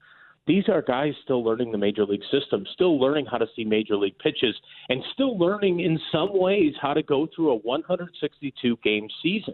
These 0.45 0.67
are 0.67 0.81
guys 0.81 1.13
still 1.23 1.41
learning 1.41 1.71
the 1.71 1.77
major 1.77 2.05
league 2.05 2.23
system, 2.29 2.65
still 2.73 2.99
learning 2.99 3.27
how 3.31 3.37
to 3.37 3.47
see 3.55 3.63
major 3.63 3.95
league 3.95 4.17
pitches, 4.19 4.55
and 4.89 5.01
still 5.13 5.37
learning 5.37 5.79
in 5.79 5.97
some 6.11 6.37
ways 6.37 6.73
how 6.81 6.93
to 6.93 7.01
go 7.01 7.29
through 7.33 7.51
a 7.51 7.55
162 7.55 8.77
game 8.83 9.07
season. 9.21 9.53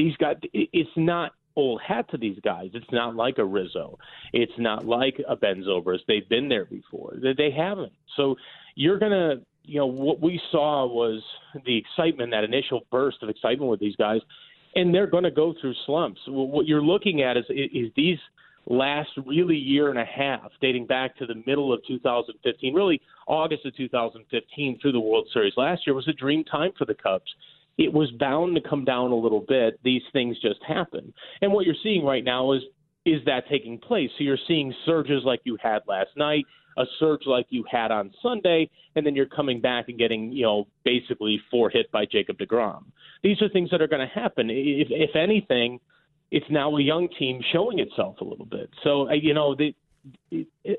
These 0.00 0.16
guys, 0.16 0.36
it's 0.54 0.90
not 0.96 1.32
old 1.56 1.82
hat 1.86 2.08
to 2.10 2.16
these 2.16 2.38
guys. 2.42 2.70
It's 2.72 2.90
not 2.90 3.16
like 3.16 3.36
a 3.36 3.44
Rizzo. 3.44 3.98
It's 4.32 4.52
not 4.56 4.86
like 4.86 5.20
a 5.28 5.36
Ben 5.36 5.62
Zobrist. 5.62 6.06
They've 6.08 6.26
been 6.26 6.48
there 6.48 6.64
before. 6.64 7.16
They 7.20 7.50
haven't. 7.50 7.92
So 8.16 8.36
you're 8.76 8.98
gonna, 8.98 9.42
you 9.64 9.78
know, 9.78 9.86
what 9.86 10.22
we 10.22 10.40
saw 10.50 10.86
was 10.86 11.22
the 11.66 11.76
excitement, 11.76 12.30
that 12.30 12.44
initial 12.44 12.80
burst 12.90 13.22
of 13.22 13.28
excitement 13.28 13.70
with 13.70 13.78
these 13.78 13.96
guys, 13.96 14.22
and 14.74 14.94
they're 14.94 15.06
going 15.06 15.24
to 15.24 15.30
go 15.30 15.52
through 15.60 15.74
slumps. 15.84 16.22
What 16.26 16.66
you're 16.66 16.82
looking 16.82 17.20
at 17.20 17.36
is 17.36 17.44
is 17.50 17.90
these 17.94 18.18
last 18.64 19.10
really 19.26 19.56
year 19.56 19.90
and 19.90 19.98
a 19.98 20.04
half, 20.06 20.50
dating 20.62 20.86
back 20.86 21.14
to 21.18 21.26
the 21.26 21.42
middle 21.46 21.74
of 21.74 21.80
2015, 21.86 22.72
really 22.72 23.02
August 23.26 23.66
of 23.66 23.76
2015 23.76 24.78
through 24.80 24.92
the 24.92 25.00
World 25.00 25.28
Series 25.30 25.52
last 25.58 25.86
year 25.86 25.92
was 25.92 26.08
a 26.08 26.14
dream 26.14 26.42
time 26.44 26.70
for 26.78 26.86
the 26.86 26.94
Cubs 26.94 27.34
it 27.80 27.90
was 27.90 28.10
bound 28.18 28.54
to 28.54 28.60
come 28.60 28.84
down 28.84 29.10
a 29.10 29.16
little 29.16 29.40
bit. 29.48 29.80
These 29.82 30.02
things 30.12 30.36
just 30.40 30.60
happen. 30.68 31.14
And 31.40 31.50
what 31.50 31.64
you're 31.64 31.74
seeing 31.82 32.04
right 32.04 32.22
now 32.22 32.52
is 32.52 32.62
is 33.06 33.24
that 33.24 33.48
taking 33.48 33.78
place? 33.78 34.10
So 34.18 34.24
you're 34.24 34.36
seeing 34.46 34.74
surges 34.84 35.22
like 35.24 35.40
you 35.44 35.56
had 35.62 35.80
last 35.88 36.10
night, 36.16 36.44
a 36.76 36.84
surge 36.98 37.22
like 37.24 37.46
you 37.48 37.64
had 37.68 37.90
on 37.90 38.12
Sunday, 38.22 38.68
and 38.94 39.06
then 39.06 39.16
you're 39.16 39.24
coming 39.24 39.58
back 39.58 39.86
and 39.88 39.98
getting, 39.98 40.30
you 40.30 40.42
know, 40.42 40.66
basically 40.84 41.40
four 41.50 41.70
hit 41.70 41.90
by 41.90 42.04
Jacob 42.04 42.36
deGrom. 42.36 42.84
These 43.22 43.40
are 43.40 43.48
things 43.48 43.70
that 43.70 43.80
are 43.80 43.88
going 43.88 44.06
to 44.06 44.14
happen. 44.14 44.50
If, 44.50 44.88
if 44.90 45.16
anything, 45.16 45.80
it's 46.30 46.44
now 46.50 46.76
a 46.76 46.82
young 46.82 47.08
team 47.18 47.40
showing 47.54 47.78
itself 47.78 48.16
a 48.20 48.24
little 48.24 48.44
bit. 48.44 48.68
So, 48.84 49.08
uh, 49.08 49.14
you 49.14 49.32
know, 49.32 49.54
the, 49.54 49.74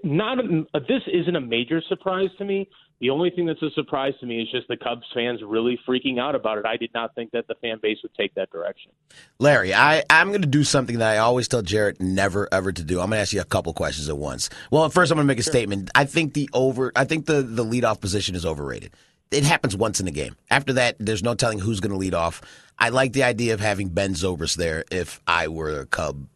not 0.03 0.39
a, 0.39 0.79
this 0.79 1.03
isn't 1.11 1.35
a 1.35 1.41
major 1.41 1.81
surprise 1.87 2.29
to 2.37 2.45
me. 2.45 2.69
The 2.99 3.09
only 3.09 3.31
thing 3.31 3.47
that's 3.47 3.61
a 3.63 3.71
surprise 3.71 4.13
to 4.19 4.27
me 4.27 4.41
is 4.41 4.51
just 4.51 4.67
the 4.67 4.77
Cubs 4.77 5.07
fans 5.13 5.41
really 5.43 5.79
freaking 5.87 6.19
out 6.19 6.35
about 6.35 6.59
it. 6.59 6.65
I 6.67 6.77
did 6.77 6.91
not 6.93 7.15
think 7.15 7.31
that 7.31 7.47
the 7.47 7.55
fan 7.55 7.79
base 7.81 7.97
would 8.03 8.13
take 8.13 8.35
that 8.35 8.51
direction. 8.51 8.91
Larry, 9.39 9.73
I, 9.73 10.03
I'm 10.07 10.29
going 10.29 10.43
to 10.43 10.47
do 10.47 10.63
something 10.63 10.99
that 10.99 11.15
I 11.15 11.17
always 11.17 11.47
tell 11.47 11.63
Jarrett 11.63 11.99
never 11.99 12.47
ever 12.51 12.71
to 12.71 12.83
do. 12.83 12.99
I'm 12.99 13.09
going 13.09 13.17
to 13.17 13.21
ask 13.21 13.33
you 13.33 13.41
a 13.41 13.45
couple 13.45 13.73
questions 13.73 14.07
at 14.07 14.17
once. 14.17 14.51
Well, 14.69 14.87
first 14.89 15.11
I'm 15.11 15.15
going 15.15 15.25
to 15.25 15.31
make 15.31 15.39
a 15.39 15.43
sure. 15.43 15.51
statement. 15.51 15.89
I 15.95 16.05
think 16.05 16.35
the 16.35 16.47
over, 16.53 16.91
I 16.95 17.05
think 17.05 17.25
the 17.25 17.41
the 17.41 17.65
leadoff 17.65 18.01
position 18.01 18.35
is 18.35 18.45
overrated. 18.45 18.91
It 19.31 19.45
happens 19.45 19.75
once 19.75 19.99
in 19.99 20.07
a 20.07 20.11
game. 20.11 20.35
After 20.51 20.73
that, 20.73 20.97
there's 20.99 21.23
no 21.23 21.33
telling 21.33 21.57
who's 21.57 21.79
going 21.79 21.93
to 21.93 21.97
lead 21.97 22.13
off. 22.13 22.41
I 22.77 22.89
like 22.89 23.13
the 23.13 23.23
idea 23.23 23.55
of 23.55 23.61
having 23.61 23.89
Ben 23.89 24.13
Zobrist 24.13 24.57
there 24.57 24.83
if 24.91 25.21
I 25.25 25.47
were 25.47 25.79
a 25.79 25.85
Cub 25.85 26.27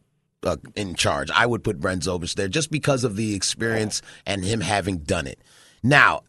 uh, 0.46 0.58
in 0.76 0.96
charge. 0.96 1.30
I 1.32 1.46
would 1.46 1.64
put 1.64 1.80
Ben 1.80 2.00
Zobrist 2.00 2.36
there 2.36 2.48
just 2.48 2.72
because 2.72 3.04
of 3.04 3.16
the 3.16 3.36
experience 3.36 4.02
and 4.26 4.44
him 4.44 4.62
having 4.62 4.98
done 5.00 5.28
it. 5.28 5.40
Now, 5.84 6.22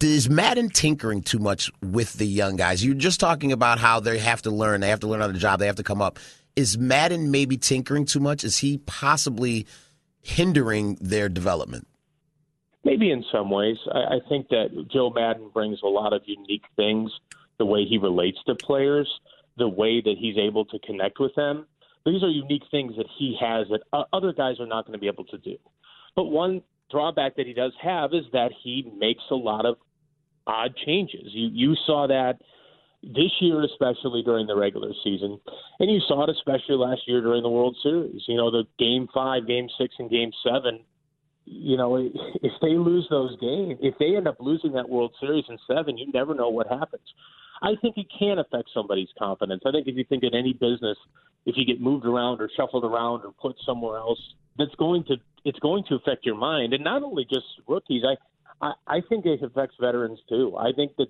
is 0.00 0.28
Maddon 0.28 0.68
tinkering 0.68 1.22
too 1.22 1.38
much 1.38 1.70
with 1.82 2.14
the 2.14 2.26
young 2.26 2.56
guys? 2.56 2.84
You're 2.84 2.94
just 2.94 3.20
talking 3.20 3.52
about 3.52 3.78
how 3.78 4.00
they 4.00 4.18
have 4.18 4.42
to 4.42 4.50
learn, 4.50 4.80
they 4.80 4.88
have 4.88 5.00
to 5.00 5.06
learn 5.06 5.22
on 5.22 5.32
the 5.32 5.38
job, 5.38 5.60
they 5.60 5.66
have 5.66 5.76
to 5.76 5.82
come 5.82 6.02
up. 6.02 6.18
Is 6.56 6.78
Maddon 6.78 7.30
maybe 7.30 7.56
tinkering 7.56 8.06
too 8.06 8.20
much? 8.20 8.42
Is 8.42 8.58
he 8.58 8.78
possibly 8.78 9.66
hindering 10.22 10.96
their 11.00 11.28
development? 11.28 11.86
Maybe 12.82 13.10
in 13.10 13.24
some 13.30 13.50
ways. 13.50 13.76
I, 13.92 13.98
I 13.98 14.18
think 14.28 14.48
that 14.48 14.88
Joe 14.92 15.10
Maddon 15.10 15.50
brings 15.52 15.80
a 15.82 15.88
lot 15.88 16.12
of 16.12 16.22
unique 16.24 16.64
things 16.76 17.12
the 17.58 17.66
way 17.66 17.84
he 17.84 17.98
relates 17.98 18.38
to 18.46 18.54
players, 18.54 19.08
the 19.56 19.68
way 19.68 20.00
that 20.00 20.14
he's 20.18 20.36
able 20.36 20.64
to 20.66 20.78
connect 20.80 21.18
with 21.20 21.34
them. 21.34 21.66
These 22.06 22.22
are 22.22 22.30
unique 22.30 22.62
things 22.70 22.94
that 22.96 23.06
he 23.18 23.36
has 23.40 23.66
that 23.68 23.80
uh, 23.92 24.04
other 24.12 24.32
guys 24.32 24.60
are 24.60 24.66
not 24.66 24.86
going 24.86 24.92
to 24.92 25.00
be 25.00 25.08
able 25.08 25.24
to 25.24 25.38
do. 25.38 25.56
But 26.14 26.24
one 26.26 26.62
drawback 26.90 27.36
that 27.36 27.46
he 27.46 27.52
does 27.52 27.72
have 27.82 28.14
is 28.14 28.24
that 28.32 28.52
he 28.62 28.90
makes 28.96 29.24
a 29.30 29.34
lot 29.34 29.66
of 29.66 29.76
odd 30.46 30.74
changes. 30.86 31.28
You 31.32 31.50
you 31.52 31.76
saw 31.84 32.06
that 32.06 32.40
this 33.02 33.32
year, 33.40 33.62
especially 33.62 34.22
during 34.22 34.46
the 34.46 34.56
regular 34.56 34.92
season, 35.04 35.40
and 35.80 35.90
you 35.90 36.00
saw 36.06 36.24
it 36.24 36.30
especially 36.30 36.76
last 36.76 37.02
year 37.06 37.20
during 37.20 37.42
the 37.42 37.48
World 37.48 37.76
Series. 37.82 38.22
You 38.26 38.36
know, 38.36 38.50
the 38.50 38.64
Game 38.78 39.08
Five, 39.12 39.46
Game 39.46 39.68
Six, 39.78 39.94
and 39.98 40.08
Game 40.08 40.30
Seven. 40.44 40.80
You 41.44 41.76
know, 41.76 41.96
if 41.96 42.52
they 42.62 42.74
lose 42.74 43.06
those 43.10 43.36
games, 43.40 43.78
if 43.80 43.94
they 43.98 44.16
end 44.16 44.26
up 44.26 44.36
losing 44.40 44.72
that 44.72 44.88
World 44.88 45.12
Series 45.20 45.44
in 45.48 45.58
seven, 45.68 45.98
you 45.98 46.10
never 46.12 46.34
know 46.34 46.48
what 46.48 46.66
happens. 46.68 47.02
I 47.62 47.72
think 47.80 47.96
it 47.96 48.06
can 48.18 48.38
affect 48.38 48.70
somebody's 48.72 49.08
confidence. 49.18 49.62
I 49.66 49.70
think 49.70 49.86
if 49.86 49.96
you 49.96 50.04
think 50.04 50.22
in 50.22 50.34
any 50.34 50.52
business, 50.52 50.98
if 51.46 51.56
you 51.56 51.64
get 51.64 51.80
moved 51.80 52.04
around 52.04 52.40
or 52.40 52.50
shuffled 52.56 52.84
around 52.84 53.24
or 53.24 53.32
put 53.32 53.56
somewhere 53.64 53.98
else, 53.98 54.20
that's 54.58 54.74
going 54.76 55.04
to 55.04 55.16
it's 55.44 55.58
going 55.60 55.84
to 55.88 55.94
affect 55.94 56.26
your 56.26 56.34
mind, 56.34 56.72
and 56.72 56.82
not 56.82 57.02
only 57.02 57.24
just 57.24 57.46
rookies. 57.66 58.02
I 58.04 58.16
I, 58.60 58.72
I 58.86 59.00
think 59.08 59.26
it 59.26 59.42
affects 59.42 59.76
veterans 59.80 60.18
too. 60.28 60.56
I 60.58 60.72
think 60.74 60.96
that 60.96 61.08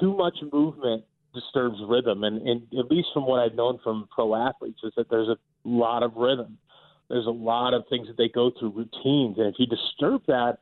too 0.00 0.16
much 0.16 0.36
movement 0.52 1.04
disturbs 1.34 1.78
rhythm, 1.86 2.24
and, 2.24 2.46
and 2.46 2.62
at 2.78 2.90
least 2.90 3.08
from 3.14 3.26
what 3.26 3.40
I've 3.40 3.54
known 3.54 3.78
from 3.82 4.08
pro 4.10 4.34
athletes, 4.34 4.80
is 4.82 4.92
that 4.96 5.08
there's 5.10 5.28
a 5.28 5.36
lot 5.64 6.02
of 6.02 6.16
rhythm. 6.16 6.58
There's 7.08 7.26
a 7.26 7.30
lot 7.30 7.74
of 7.74 7.84
things 7.88 8.06
that 8.08 8.16
they 8.16 8.28
go 8.28 8.50
through 8.58 8.70
routines, 8.70 9.38
and 9.38 9.46
if 9.46 9.54
you 9.58 9.66
disturb 9.66 10.22
that, 10.26 10.58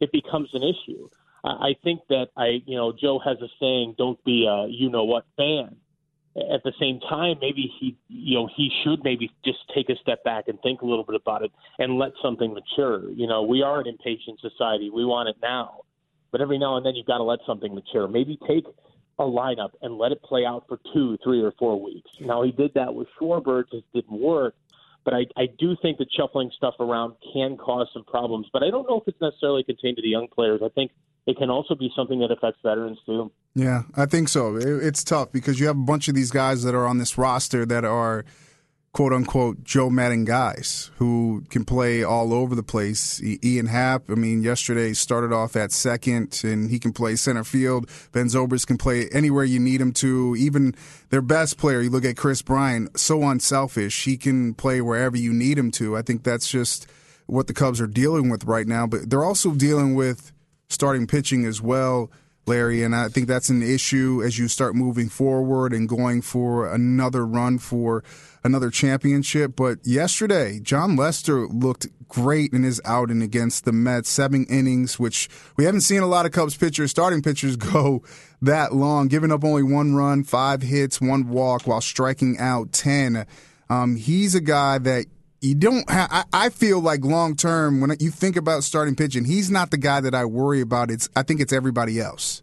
it 0.00 0.12
becomes 0.12 0.48
an 0.54 0.62
issue. 0.62 1.08
I 1.44 1.74
think 1.82 2.00
that 2.08 2.28
I, 2.36 2.62
you 2.66 2.76
know, 2.76 2.92
Joe 2.92 3.18
has 3.18 3.38
a 3.40 3.48
saying, 3.58 3.94
"Don't 3.96 4.22
be 4.24 4.46
a 4.46 4.66
you 4.68 4.90
know 4.90 5.04
what 5.04 5.24
fan." 5.36 5.76
At 6.36 6.62
the 6.62 6.72
same 6.78 7.00
time, 7.00 7.38
maybe 7.40 7.72
he, 7.80 7.96
you 8.08 8.36
know, 8.36 8.48
he 8.54 8.70
should 8.82 9.02
maybe 9.02 9.32
just 9.44 9.58
take 9.74 9.90
a 9.90 9.96
step 9.96 10.22
back 10.22 10.46
and 10.46 10.60
think 10.62 10.80
a 10.80 10.86
little 10.86 11.02
bit 11.02 11.16
about 11.16 11.42
it 11.42 11.50
and 11.78 11.98
let 11.98 12.12
something 12.22 12.54
mature. 12.54 13.10
You 13.10 13.26
know, 13.26 13.42
we 13.42 13.62
are 13.62 13.80
an 13.80 13.86
impatient 13.86 14.38
society; 14.40 14.90
we 14.90 15.04
want 15.04 15.28
it 15.28 15.36
now. 15.42 15.80
But 16.30 16.40
every 16.40 16.58
now 16.58 16.76
and 16.76 16.86
then, 16.86 16.94
you've 16.94 17.06
got 17.06 17.18
to 17.18 17.24
let 17.24 17.40
something 17.46 17.74
mature. 17.74 18.06
Maybe 18.06 18.38
take 18.46 18.64
a 19.18 19.24
lineup 19.24 19.70
and 19.82 19.98
let 19.98 20.12
it 20.12 20.22
play 20.22 20.44
out 20.44 20.64
for 20.68 20.78
two, 20.92 21.18
three, 21.24 21.42
or 21.42 21.52
four 21.58 21.80
weeks. 21.80 22.10
Now 22.20 22.42
he 22.42 22.52
did 22.52 22.74
that 22.74 22.94
with 22.94 23.08
Schwarber; 23.18 23.62
it 23.62 23.70
just 23.70 23.92
didn't 23.92 24.20
work. 24.20 24.54
But 25.04 25.14
I, 25.14 25.26
I 25.36 25.46
do 25.58 25.76
think 25.80 25.98
that 25.98 26.08
shuffling 26.12 26.50
stuff 26.54 26.74
around 26.78 27.14
can 27.32 27.56
cause 27.56 27.88
some 27.92 28.04
problems. 28.04 28.48
But 28.52 28.62
I 28.62 28.70
don't 28.70 28.88
know 28.88 29.00
if 29.00 29.08
it's 29.08 29.20
necessarily 29.20 29.64
contained 29.64 29.96
to 29.96 30.02
the 30.02 30.08
young 30.08 30.28
players. 30.28 30.60
I 30.62 30.68
think 30.68 30.92
it 31.26 31.36
can 31.36 31.50
also 31.50 31.74
be 31.74 31.92
something 31.94 32.18
that 32.20 32.30
affects 32.30 32.60
veterans 32.62 32.98
too. 33.06 33.30
Yeah, 33.54 33.82
I 33.96 34.06
think 34.06 34.28
so. 34.28 34.56
It's 34.56 35.04
tough 35.04 35.32
because 35.32 35.58
you 35.58 35.66
have 35.66 35.76
a 35.76 35.80
bunch 35.80 36.08
of 36.08 36.14
these 36.14 36.30
guys 36.30 36.62
that 36.62 36.74
are 36.74 36.86
on 36.86 36.98
this 36.98 37.18
roster 37.18 37.66
that 37.66 37.84
are 37.84 38.24
quote 38.92 39.12
unquote 39.12 39.62
Joe 39.62 39.88
Maddon 39.88 40.24
guys 40.24 40.90
who 40.96 41.44
can 41.48 41.64
play 41.64 42.02
all 42.02 42.32
over 42.32 42.54
the 42.54 42.62
place. 42.62 43.20
Ian 43.22 43.66
Happ, 43.66 44.10
I 44.10 44.14
mean, 44.14 44.42
yesterday 44.42 44.92
started 44.92 45.32
off 45.32 45.56
at 45.56 45.72
second 45.72 46.40
and 46.44 46.70
he 46.70 46.78
can 46.78 46.92
play 46.92 47.16
center 47.16 47.44
field. 47.44 47.88
Ben 48.12 48.26
Zobrist 48.26 48.66
can 48.66 48.78
play 48.78 49.08
anywhere 49.10 49.44
you 49.44 49.60
need 49.60 49.80
him 49.80 49.92
to. 49.94 50.34
Even 50.36 50.74
their 51.10 51.22
best 51.22 51.58
player, 51.58 51.80
you 51.80 51.90
look 51.90 52.04
at 52.04 52.16
Kris 52.16 52.42
Bryant, 52.42 52.98
so 52.98 53.22
unselfish. 53.22 54.04
He 54.04 54.16
can 54.16 54.54
play 54.54 54.80
wherever 54.80 55.16
you 55.16 55.32
need 55.32 55.58
him 55.58 55.70
to. 55.72 55.96
I 55.96 56.02
think 56.02 56.24
that's 56.24 56.50
just 56.50 56.88
what 57.26 57.46
the 57.46 57.54
Cubs 57.54 57.80
are 57.80 57.86
dealing 57.86 58.28
with 58.28 58.44
right 58.44 58.66
now, 58.66 58.86
but 58.88 59.08
they're 59.08 59.24
also 59.24 59.52
dealing 59.54 59.94
with 59.94 60.32
starting 60.70 61.06
pitching 61.06 61.44
as 61.44 61.60
well. 61.60 62.10
Larry, 62.46 62.82
and 62.82 62.96
I 62.96 63.08
think 63.08 63.28
that's 63.28 63.50
an 63.50 63.62
issue 63.62 64.22
as 64.24 64.38
you 64.38 64.48
start 64.48 64.74
moving 64.74 65.08
forward 65.08 65.72
and 65.72 65.88
going 65.88 66.22
for 66.22 66.72
another 66.72 67.24
run 67.24 67.58
for 67.58 68.02
another 68.42 68.70
championship. 68.70 69.54
But 69.54 69.78
yesterday, 69.84 70.58
Jon 70.58 70.96
Lester 70.96 71.46
looked 71.46 71.86
great 72.08 72.52
in 72.52 72.64
his 72.64 72.80
outing 72.84 73.22
against 73.22 73.66
the 73.66 73.72
Mets, 73.72 74.08
seven 74.08 74.46
innings, 74.46 74.98
which 74.98 75.28
we 75.56 75.64
haven't 75.64 75.82
seen 75.82 76.02
a 76.02 76.06
lot 76.06 76.26
of 76.26 76.32
Cubs 76.32 76.56
pitchers, 76.56 76.90
starting 76.90 77.22
pitchers, 77.22 77.56
go 77.72 78.02
that 78.42 78.74
long, 78.74 79.08
giving 79.08 79.30
up 79.30 79.44
only 79.44 79.62
one 79.62 79.94
run, 79.94 80.24
five 80.24 80.62
hits, 80.62 81.00
one 81.00 81.28
walk, 81.28 81.66
while 81.66 81.80
striking 81.80 82.36
out 82.38 82.72
10. 82.72 83.26
Um, 83.68 83.94
he's 83.94 84.34
a 84.34 84.40
guy 84.40 84.78
that 84.78 85.06
you 85.40 85.54
don't 85.54 85.88
have, 85.88 86.08
I, 86.10 86.24
I 86.32 86.48
feel 86.50 86.80
like 86.80 87.04
long 87.04 87.36
term 87.36 87.80
when 87.80 87.94
you 87.98 88.10
think 88.10 88.36
about 88.36 88.64
starting 88.64 88.94
pitching, 88.94 89.24
he's 89.24 89.50
not 89.50 89.70
the 89.70 89.78
guy 89.78 90.00
that 90.00 90.14
I 90.14 90.24
worry 90.24 90.60
about. 90.60 90.90
It's 90.90 91.08
I 91.16 91.22
think 91.22 91.40
it's 91.40 91.52
everybody 91.52 92.00
else. 92.00 92.42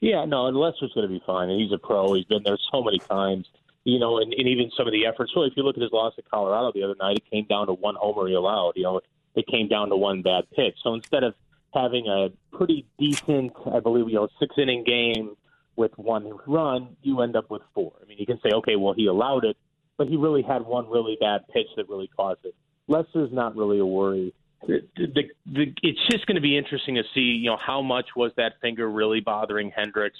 Yeah, 0.00 0.24
no, 0.24 0.46
and 0.46 0.56
Lester's 0.56 0.92
going 0.94 1.06
to 1.06 1.12
be 1.12 1.22
fine. 1.26 1.50
And 1.50 1.60
he's 1.60 1.72
a 1.72 1.78
pro. 1.78 2.14
He's 2.14 2.24
been 2.24 2.42
there 2.42 2.58
so 2.72 2.82
many 2.82 2.98
times. 2.98 3.46
You 3.84 3.98
know, 3.98 4.18
and, 4.18 4.32
and 4.34 4.46
even 4.46 4.70
some 4.76 4.86
of 4.86 4.92
the 4.92 5.06
efforts. 5.06 5.32
So 5.34 5.42
if 5.42 5.54
you 5.56 5.62
look 5.62 5.76
at 5.76 5.82
his 5.82 5.92
loss 5.92 6.12
at 6.18 6.30
Colorado 6.30 6.70
the 6.72 6.82
other 6.82 6.96
night, 7.00 7.16
it 7.16 7.30
came 7.30 7.46
down 7.46 7.66
to 7.66 7.72
one 7.72 7.94
homer 7.98 8.28
he 8.28 8.34
allowed. 8.34 8.72
You 8.76 8.82
know, 8.82 9.00
it 9.34 9.46
came 9.46 9.68
down 9.68 9.88
to 9.88 9.96
one 9.96 10.20
bad 10.20 10.44
pitch. 10.54 10.76
So 10.82 10.92
instead 10.94 11.24
of 11.24 11.34
having 11.72 12.06
a 12.06 12.28
pretty 12.54 12.86
decent, 12.98 13.52
I 13.72 13.80
believe, 13.80 14.08
you 14.08 14.16
know, 14.16 14.28
six 14.38 14.54
inning 14.58 14.84
game 14.84 15.34
with 15.76 15.92
one 15.96 16.30
run, 16.46 16.96
you 17.02 17.20
end 17.22 17.36
up 17.36 17.50
with 17.50 17.62
four. 17.74 17.92
I 18.02 18.06
mean, 18.06 18.18
you 18.18 18.26
can 18.26 18.38
say, 18.42 18.50
okay, 18.54 18.76
well, 18.76 18.92
he 18.92 19.06
allowed 19.06 19.44
it, 19.44 19.56
but 20.00 20.08
he 20.08 20.16
really 20.16 20.40
had 20.40 20.64
one 20.64 20.88
really 20.88 21.18
bad 21.20 21.42
pitch 21.52 21.66
that 21.76 21.86
really 21.90 22.08
caused 22.16 22.40
it. 22.44 22.54
Lester's 22.88 23.28
not 23.34 23.54
really 23.54 23.80
a 23.80 23.84
worry. 23.84 24.32
The, 24.66 24.78
the, 24.96 25.24
the, 25.44 25.74
it's 25.82 26.00
just 26.10 26.24
going 26.24 26.36
to 26.36 26.40
be 26.40 26.56
interesting 26.56 26.94
to 26.94 27.02
see, 27.14 27.20
you 27.20 27.50
know, 27.50 27.58
how 27.58 27.82
much 27.82 28.06
was 28.16 28.32
that 28.38 28.54
finger 28.62 28.90
really 28.90 29.20
bothering 29.20 29.70
Hendricks? 29.76 30.16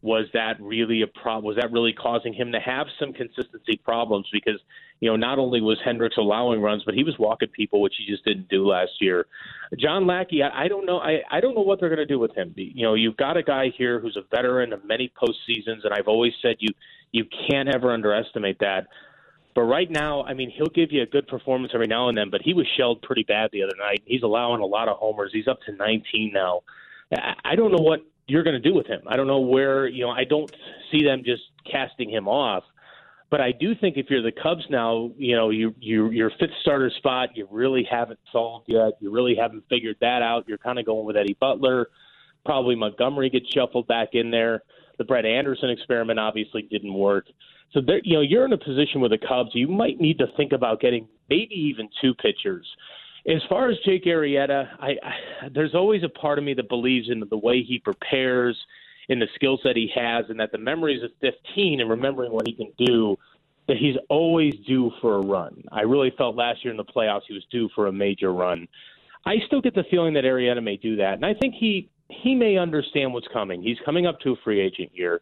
Was 0.00 0.24
that 0.32 0.54
really 0.58 1.02
a 1.02 1.06
problem? 1.06 1.44
Was 1.44 1.56
that 1.56 1.70
really 1.70 1.92
causing 1.92 2.32
him 2.32 2.52
to 2.52 2.60
have 2.60 2.86
some 2.98 3.12
consistency 3.12 3.78
problems? 3.84 4.26
Because 4.32 4.58
you 5.00 5.10
know, 5.10 5.16
not 5.16 5.38
only 5.38 5.60
was 5.60 5.76
Hendricks 5.84 6.16
allowing 6.16 6.62
runs, 6.62 6.82
but 6.86 6.94
he 6.94 7.04
was 7.04 7.14
walking 7.18 7.48
people, 7.48 7.82
which 7.82 7.94
he 7.98 8.10
just 8.10 8.24
didn't 8.24 8.48
do 8.48 8.66
last 8.66 8.92
year. 9.02 9.26
John 9.78 10.06
Lackey, 10.06 10.42
I, 10.42 10.64
I 10.64 10.68
don't 10.68 10.86
know. 10.86 10.98
I, 10.98 11.20
I 11.30 11.40
don't 11.40 11.54
know 11.54 11.60
what 11.60 11.80
they're 11.80 11.90
going 11.90 11.98
to 11.98 12.06
do 12.06 12.18
with 12.18 12.34
him. 12.34 12.54
You 12.56 12.84
know, 12.84 12.94
you've 12.94 13.18
got 13.18 13.36
a 13.36 13.42
guy 13.42 13.66
here 13.76 14.00
who's 14.00 14.16
a 14.16 14.22
veteran 14.34 14.72
of 14.72 14.82
many 14.86 15.12
postseasons, 15.14 15.84
and 15.84 15.92
I've 15.92 16.08
always 16.08 16.32
said 16.40 16.56
you 16.60 16.70
you 17.12 17.24
can't 17.50 17.68
ever 17.68 17.92
underestimate 17.92 18.58
that. 18.60 18.86
But 19.60 19.66
right 19.66 19.90
now, 19.90 20.22
I 20.22 20.32
mean, 20.32 20.48
he'll 20.48 20.70
give 20.70 20.90
you 20.90 21.02
a 21.02 21.06
good 21.06 21.28
performance 21.28 21.72
every 21.74 21.86
now 21.86 22.08
and 22.08 22.16
then, 22.16 22.30
but 22.30 22.40
he 22.40 22.54
was 22.54 22.66
shelled 22.78 23.02
pretty 23.02 23.24
bad 23.24 23.50
the 23.52 23.62
other 23.62 23.76
night. 23.78 24.02
He's 24.06 24.22
allowing 24.22 24.62
a 24.62 24.64
lot 24.64 24.88
of 24.88 24.96
homers. 24.96 25.32
He's 25.34 25.46
up 25.46 25.60
to 25.66 25.72
19 25.72 26.32
now. 26.32 26.62
I 27.44 27.56
don't 27.56 27.70
know 27.70 27.82
what 27.82 28.00
you're 28.26 28.42
going 28.42 28.54
to 28.54 28.66
do 28.66 28.74
with 28.74 28.86
him. 28.86 29.02
I 29.06 29.16
don't 29.16 29.26
know 29.26 29.40
where, 29.40 29.86
you 29.86 30.02
know, 30.02 30.08
I 30.08 30.24
don't 30.24 30.50
see 30.90 31.04
them 31.04 31.24
just 31.26 31.42
casting 31.70 32.08
him 32.08 32.26
off. 32.26 32.64
But 33.28 33.42
I 33.42 33.52
do 33.52 33.74
think 33.74 33.98
if 33.98 34.06
you're 34.08 34.22
the 34.22 34.32
Cubs 34.32 34.64
now, 34.70 35.10
you 35.18 35.36
know, 35.36 35.50
you, 35.50 35.74
you, 35.78 36.08
your 36.08 36.30
fifth 36.40 36.56
starter 36.62 36.90
spot, 36.96 37.36
you 37.36 37.46
really 37.50 37.84
haven't 37.84 38.20
solved 38.32 38.64
yet. 38.66 38.92
You 39.00 39.10
really 39.10 39.36
haven't 39.38 39.64
figured 39.68 39.96
that 40.00 40.22
out. 40.22 40.48
You're 40.48 40.56
kind 40.56 40.78
of 40.78 40.86
going 40.86 41.04
with 41.04 41.18
Eddie 41.18 41.36
Butler. 41.38 41.90
Probably 42.46 42.76
Montgomery 42.76 43.28
gets 43.28 43.50
shuffled 43.52 43.86
back 43.86 44.14
in 44.14 44.30
there. 44.30 44.62
The 44.96 45.04
Brett 45.04 45.26
Anderson 45.26 45.68
experiment 45.68 46.18
obviously 46.18 46.62
didn't 46.62 46.94
work. 46.94 47.26
So 47.72 47.80
there, 47.80 48.00
you 48.02 48.14
know, 48.14 48.20
you're 48.20 48.44
in 48.44 48.52
a 48.52 48.58
position 48.58 49.00
with 49.00 49.12
the 49.12 49.18
Cubs. 49.18 49.50
You 49.54 49.68
might 49.68 50.00
need 50.00 50.18
to 50.18 50.26
think 50.36 50.52
about 50.52 50.80
getting 50.80 51.06
maybe 51.28 51.54
even 51.54 51.88
two 52.00 52.14
pitchers. 52.14 52.66
As 53.28 53.42
far 53.48 53.70
as 53.70 53.76
Jake 53.84 54.04
Arrieta, 54.06 54.66
I, 54.80 54.88
I 55.02 55.48
there's 55.54 55.74
always 55.74 56.02
a 56.02 56.08
part 56.08 56.38
of 56.38 56.44
me 56.44 56.54
that 56.54 56.68
believes 56.68 57.08
in 57.10 57.22
the 57.28 57.36
way 57.36 57.62
he 57.62 57.78
prepares, 57.78 58.56
in 59.08 59.18
the 59.18 59.26
skill 59.34 59.58
set 59.62 59.76
he 59.76 59.90
has, 59.94 60.24
and 60.28 60.40
that 60.40 60.52
the 60.52 60.58
memories 60.58 61.02
of 61.02 61.10
15 61.20 61.80
and 61.80 61.90
remembering 61.90 62.32
what 62.32 62.46
he 62.46 62.54
can 62.54 62.72
do, 62.78 63.16
that 63.68 63.76
he's 63.76 63.96
always 64.08 64.54
due 64.66 64.90
for 65.00 65.16
a 65.16 65.20
run. 65.20 65.62
I 65.70 65.82
really 65.82 66.12
felt 66.16 66.34
last 66.34 66.64
year 66.64 66.72
in 66.72 66.76
the 66.76 66.84
playoffs 66.84 67.22
he 67.28 67.34
was 67.34 67.44
due 67.50 67.68
for 67.74 67.86
a 67.86 67.92
major 67.92 68.32
run. 68.32 68.66
I 69.26 69.36
still 69.46 69.60
get 69.60 69.74
the 69.74 69.84
feeling 69.90 70.14
that 70.14 70.24
Arrieta 70.24 70.62
may 70.62 70.76
do 70.76 70.96
that, 70.96 71.14
and 71.14 71.26
I 71.26 71.34
think 71.34 71.54
he 71.54 71.90
he 72.08 72.34
may 72.34 72.56
understand 72.56 73.12
what's 73.12 73.28
coming. 73.32 73.62
He's 73.62 73.78
coming 73.84 74.06
up 74.06 74.18
to 74.20 74.32
a 74.32 74.36
free 74.42 74.60
agent 74.60 74.90
year. 74.92 75.20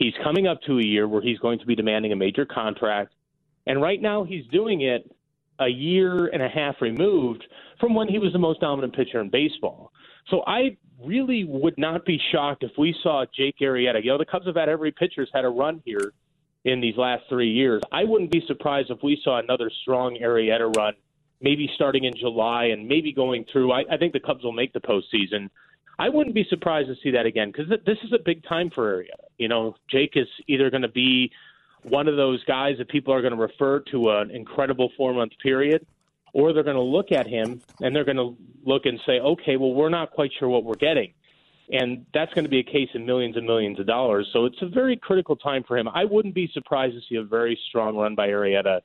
He's 0.00 0.14
coming 0.24 0.46
up 0.46 0.62
to 0.62 0.78
a 0.78 0.82
year 0.82 1.06
where 1.06 1.20
he's 1.20 1.38
going 1.38 1.58
to 1.58 1.66
be 1.66 1.74
demanding 1.74 2.10
a 2.10 2.16
major 2.16 2.46
contract. 2.46 3.12
And 3.66 3.82
right 3.82 4.00
now, 4.00 4.24
he's 4.24 4.46
doing 4.46 4.80
it 4.80 5.14
a 5.60 5.68
year 5.68 6.28
and 6.28 6.42
a 6.42 6.48
half 6.48 6.76
removed 6.80 7.44
from 7.78 7.94
when 7.94 8.08
he 8.08 8.18
was 8.18 8.32
the 8.32 8.38
most 8.38 8.60
dominant 8.60 8.96
pitcher 8.96 9.20
in 9.20 9.28
baseball. 9.28 9.92
So 10.30 10.42
I 10.46 10.78
really 11.04 11.44
would 11.44 11.76
not 11.76 12.06
be 12.06 12.18
shocked 12.32 12.62
if 12.62 12.70
we 12.78 12.96
saw 13.02 13.26
Jake 13.36 13.56
Arrieta. 13.60 14.02
You 14.02 14.12
know, 14.12 14.18
the 14.18 14.24
Cubs 14.24 14.46
have 14.46 14.56
had 14.56 14.70
every 14.70 14.90
pitcher's 14.90 15.28
had 15.34 15.44
a 15.44 15.50
run 15.50 15.82
here 15.84 16.14
in 16.64 16.80
these 16.80 16.96
last 16.96 17.24
three 17.28 17.50
years. 17.50 17.82
I 17.92 18.04
wouldn't 18.04 18.30
be 18.30 18.42
surprised 18.46 18.90
if 18.90 19.02
we 19.02 19.20
saw 19.22 19.38
another 19.38 19.70
strong 19.82 20.16
Arrieta 20.22 20.74
run, 20.74 20.94
maybe 21.42 21.70
starting 21.74 22.04
in 22.04 22.14
July 22.18 22.66
and 22.72 22.88
maybe 22.88 23.12
going 23.12 23.44
through. 23.52 23.70
I, 23.72 23.84
I 23.92 23.98
think 23.98 24.14
the 24.14 24.20
Cubs 24.20 24.44
will 24.44 24.52
make 24.52 24.72
the 24.72 24.80
postseason. 24.80 25.50
I 26.00 26.08
wouldn't 26.08 26.34
be 26.34 26.46
surprised 26.48 26.88
to 26.88 26.94
see 27.02 27.10
that 27.10 27.26
again 27.26 27.52
because 27.52 27.68
this 27.84 27.98
is 28.02 28.14
a 28.14 28.18
big 28.24 28.42
time 28.44 28.70
for 28.70 28.96
Arrieta. 28.96 29.26
You 29.36 29.48
know, 29.48 29.76
Jake 29.90 30.12
is 30.14 30.26
either 30.48 30.70
going 30.70 30.80
to 30.80 30.88
be 30.88 31.30
one 31.82 32.08
of 32.08 32.16
those 32.16 32.42
guys 32.44 32.78
that 32.78 32.88
people 32.88 33.12
are 33.12 33.20
going 33.20 33.34
to 33.34 33.38
refer 33.38 33.80
to 33.90 34.10
an 34.12 34.30
incredible 34.30 34.90
four 34.96 35.12
month 35.12 35.32
period, 35.42 35.86
or 36.32 36.54
they're 36.54 36.62
going 36.62 36.76
to 36.76 36.82
look 36.82 37.12
at 37.12 37.26
him 37.26 37.60
and 37.82 37.94
they're 37.94 38.06
going 38.06 38.16
to 38.16 38.34
look 38.64 38.86
and 38.86 38.98
say, 39.04 39.20
okay, 39.20 39.58
well, 39.58 39.74
we're 39.74 39.90
not 39.90 40.10
quite 40.10 40.30
sure 40.38 40.48
what 40.48 40.64
we're 40.64 40.74
getting. 40.74 41.12
And 41.70 42.06
that's 42.14 42.32
going 42.32 42.44
to 42.44 42.50
be 42.50 42.60
a 42.60 42.64
case 42.64 42.88
of 42.94 43.02
millions 43.02 43.36
and 43.36 43.44
millions 43.46 43.78
of 43.78 43.86
dollars. 43.86 44.26
So 44.32 44.46
it's 44.46 44.60
a 44.62 44.68
very 44.68 44.96
critical 44.96 45.36
time 45.36 45.64
for 45.68 45.76
him. 45.76 45.86
I 45.86 46.06
wouldn't 46.06 46.34
be 46.34 46.50
surprised 46.54 46.94
to 46.94 47.02
see 47.10 47.16
a 47.16 47.22
very 47.22 47.60
strong 47.68 47.94
run 47.94 48.14
by 48.14 48.28
Arrieta 48.28 48.80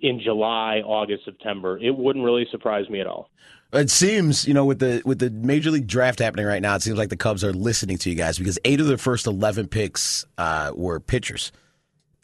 in 0.00 0.20
July, 0.20 0.82
August, 0.84 1.24
September. 1.24 1.78
It 1.78 1.96
wouldn't 1.96 2.24
really 2.24 2.46
surprise 2.50 2.88
me 2.88 3.00
at 3.00 3.06
all. 3.06 3.30
It 3.72 3.90
seems, 3.90 4.48
you 4.48 4.54
know, 4.54 4.64
with 4.64 4.78
the 4.78 5.02
with 5.04 5.18
the 5.18 5.30
major 5.30 5.70
league 5.70 5.86
draft 5.86 6.20
happening 6.20 6.46
right 6.46 6.62
now, 6.62 6.74
it 6.74 6.82
seems 6.82 6.96
like 6.96 7.10
the 7.10 7.16
Cubs 7.16 7.44
are 7.44 7.52
listening 7.52 7.98
to 7.98 8.10
you 8.10 8.16
guys 8.16 8.38
because 8.38 8.58
eight 8.64 8.80
of 8.80 8.86
their 8.86 8.96
first 8.96 9.26
eleven 9.26 9.68
picks 9.68 10.24
uh, 10.38 10.72
were 10.74 11.00
pitchers. 11.00 11.52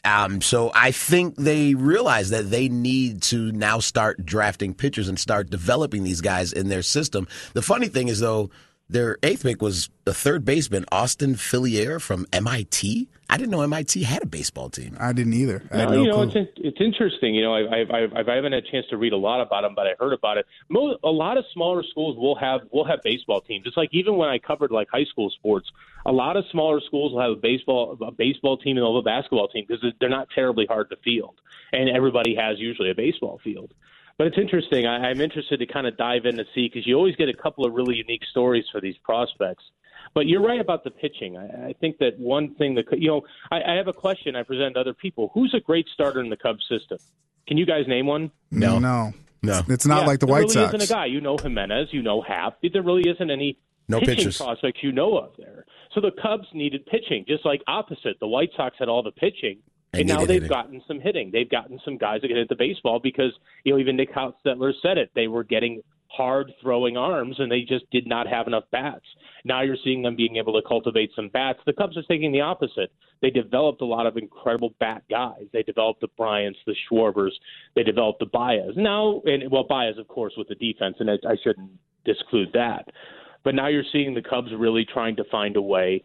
Um, 0.07 0.41
so 0.41 0.71
I 0.75 0.91
think 0.91 1.37
they 1.37 1.75
realize 1.75 2.31
that 2.31 2.51
they 2.51 2.69
need 2.69 3.23
to 3.23 3.53
now 3.53 3.79
start 3.79 4.25
drafting 4.25 4.75
pitchers 4.75 5.09
and 5.09 5.19
start 5.19 5.49
developing 5.49 6.05
these 6.05 6.21
guys 6.21 6.53
in 6.53 6.69
their 6.69 6.83
system. 6.83 7.27
The 7.55 7.63
funny 7.63 7.89
thing 7.89 8.09
is, 8.09 8.21
though, 8.21 8.51
their 8.89 9.17
eighth 9.23 9.43
pick 9.43 9.63
was 9.63 9.89
the 10.05 10.13
third 10.15 10.45
baseman 10.45 10.85
Austin 10.93 11.35
Filiere 11.35 12.01
from 12.01 12.27
MIT. 12.33 13.09
I 13.31 13.39
didn't 13.39 13.51
know 13.51 13.63
MIT 13.63 14.03
had 14.03 14.23
a 14.23 14.27
baseball 14.27 14.69
team. 14.69 14.97
I 15.01 15.13
didn't 15.15 15.33
either. 15.33 15.63
I 15.73 15.79
had 15.79 15.89
No, 15.91 15.95
no 15.95 16.03
you 16.03 16.09
know, 16.09 16.29
clue. 16.31 16.43
it's 16.43 16.53
it's 16.57 16.81
interesting. 16.81 17.35
You 17.35 17.43
know, 17.43 17.55
I, 17.55 17.81
I've, 17.81 17.91
I've 17.91 18.29
I 18.29 18.35
haven't 18.35 18.53
had 18.53 18.65
a 18.65 18.71
chance 18.71 18.87
to 18.91 18.99
read 18.99 19.15
a 19.15 19.17
lot 19.17 19.41
about 19.41 19.63
them, 19.63 19.73
but 19.75 19.87
I 19.87 19.95
heard 19.99 20.13
about 20.13 20.37
it. 20.37 20.47
Mo 20.69 20.97
a 21.03 21.11
lot 21.11 21.39
of 21.39 21.45
smaller 21.53 21.83
schools 21.91 22.17
will 22.19 22.37
have 22.37 22.61
will 22.71 22.85
have 22.85 23.01
baseball 23.03 23.41
teams. 23.41 23.67
It's 23.67 23.77
like 23.77 23.89
even 23.93 24.17
when 24.17 24.29
I 24.29 24.39
covered 24.39 24.71
like 24.71 24.89
high 24.93 25.05
school 25.05 25.31
sports, 25.31 25.67
a 26.05 26.13
lot 26.13 26.37
of 26.37 26.45
smaller 26.53 26.81
schools 26.87 27.13
will 27.13 27.21
have 27.23 27.31
a 27.33 27.37
baseball 27.37 27.97
a 28.03 28.11
baseball 28.13 28.59
team 28.59 28.77
and 28.77 28.85
they'll 28.85 28.95
have 28.95 29.01
a 29.01 29.03
basketball 29.03 29.49
team 29.49 29.65
because 29.67 29.83
they're 29.99 30.11
not 30.11 30.29
terribly 30.35 30.67
hard 30.67 30.91
to 30.91 30.97
field, 30.97 31.35
and 31.73 31.89
everybody 31.89 32.35
has 32.35 32.59
usually 32.59 32.91
a 32.91 32.95
baseball 32.95 33.41
field. 33.43 33.73
But 34.17 34.29
it's 34.29 34.39
interesting. 34.39 34.87
I, 34.87 35.09
I'm 35.09 35.21
interested 35.21 35.59
to 35.59 35.67
kind 35.67 35.87
of 35.87 35.97
dive 35.97 36.25
in 36.25 36.37
to 36.37 36.45
see 36.55 36.69
because 36.69 36.87
you 36.87 36.95
always 36.97 37.17
get 37.17 37.29
a 37.29 37.35
couple 37.35 37.67
of 37.67 37.73
really 37.75 37.97
unique 37.97 38.23
stories 38.31 38.65
for 38.71 38.81
these 38.81 38.97
prospects. 39.03 39.65
But 40.15 40.27
you're 40.27 40.43
right 40.43 40.61
about 40.61 40.85
the 40.85 40.91
pitching. 40.91 41.37
I, 41.37 41.69
I 41.71 41.73
think 41.81 41.99
that 41.99 42.19
one 42.19 42.55
thing 42.55 42.75
that 42.77 42.85
you 42.97 43.09
know, 43.09 43.23
I, 43.51 43.63
I 43.63 43.75
have 43.75 43.89
a 43.89 43.93
question 43.93 44.37
I 44.37 44.43
present 44.45 44.75
to 44.75 44.81
other 44.81 44.95
people. 44.95 45.31
Who's 45.35 45.53
a 45.55 45.61
great 45.61 45.87
starter 45.93 46.21
in 46.21 46.31
the 46.31 46.37
Cubs 46.37 46.65
system? 46.69 46.99
Can 47.49 47.57
you 47.59 47.67
guys 47.67 47.87
name 47.89 48.07
one? 48.07 48.31
No. 48.51 48.79
no, 48.79 49.13
No. 49.43 49.63
It's 49.69 49.85
not 49.87 50.03
Yeah, 50.03 50.07
like 50.07 50.21
the 50.21 50.27
there 50.27 50.33
White 50.33 50.39
really 50.43 50.55
Sox. 50.55 50.75
isn't 50.75 50.91
a 50.91 50.93
guy. 50.95 51.07
You 51.07 51.21
know 51.21 51.37
Jimenez, 51.37 51.89
you 51.91 52.03
know 52.03 52.23
Happ. 52.23 52.59
There 52.63 52.83
really 52.83 53.09
isn't 53.11 53.31
any 53.31 53.59
No 53.89 53.99
pitching 53.99 54.17
pitchers. 54.17 54.39
prospects 54.39 54.81
you 54.83 54.93
know 54.93 55.19
of 55.19 55.33
there. 55.37 55.65
So 55.95 56.01
the 56.01 56.13
Cubs 56.23 56.47
needed 56.55 56.87
pitching, 56.87 57.25
just 57.27 57.45
like 57.45 57.63
opposite. 57.67 58.19
The 58.21 58.29
White 58.29 58.51
Sox 58.57 58.77
had 58.79 58.89
all 58.89 59.03
the 59.03 59.11
pitching, 59.13 59.59
They 59.59 59.74
and 59.99 60.09
now 60.09 60.21
they've 60.21 60.43
hitting. 60.43 60.49
gotten 60.49 60.83
some 60.87 61.01
hitting. 61.01 61.31
They've 61.33 61.49
gotten 61.49 61.81
some 61.85 61.97
guys 61.97 62.21
that 62.23 62.29
can 62.29 62.37
hit 62.37 62.49
the 62.49 62.57
baseball 62.57 63.01
because 63.03 63.33
you 63.65 63.73
know 63.73 63.79
even 63.79 63.97
Nick 63.97 64.15
Hostetler 64.15 64.73
said 64.83 64.99
it. 64.99 65.11
They 65.15 65.29
were 65.29 65.45
getting 65.45 65.83
hard 66.09 66.53
throwing 66.63 66.97
arms, 66.97 67.37
and 67.39 67.51
they 67.51 67.63
just 67.63 67.91
did 67.91 68.07
not 68.07 68.27
have 68.27 68.47
enough 68.47 68.65
bats. 68.71 69.05
Now 69.45 69.63
you're 69.63 69.77
seeing 69.83 70.03
them 70.03 70.17
being 70.17 70.37
able 70.37 70.53
to 70.61 70.67
cultivate 70.67 71.11
some 71.15 71.29
bats. 71.29 71.59
The 71.67 71.73
Cubs 71.73 71.97
are 71.97 72.03
taking 72.03 72.33
the 72.33 72.41
opposite. 72.41 72.93
They 73.21 73.31
developed 73.31 73.81
a 73.83 73.87
lot 73.87 74.07
of 74.07 74.17
incredible 74.17 74.75
bat 74.81 75.03
guys. 75.11 75.45
They 75.53 75.63
developed 75.63 76.01
the 76.01 76.09
Bryants, 76.17 76.59
the 76.67 76.75
Schwarbers. 76.91 77.33
They 77.75 77.83
developed 77.83 78.21
the 78.21 78.27
Baez. 78.27 78.75
Now, 78.77 79.23
and 79.25 79.51
well, 79.51 79.65
Baez, 79.65 79.99
of 79.99 80.09
course, 80.09 80.35
with 80.37 80.49
the 80.49 80.55
defense, 80.55 80.97
and 81.01 81.11
I, 81.11 81.15
I 81.29 81.37
shouldn't 81.43 81.71
disclude 82.05 82.51
that. 82.55 82.89
But 83.43 83.55
now 83.55 83.69
you're 83.69 83.85
seeing 83.93 84.15
the 84.15 84.23
Cubs 84.23 84.49
really 84.57 84.87
trying 84.91 85.17
to 85.17 85.25
find 85.31 85.57
a 85.57 85.63
way 85.63 86.03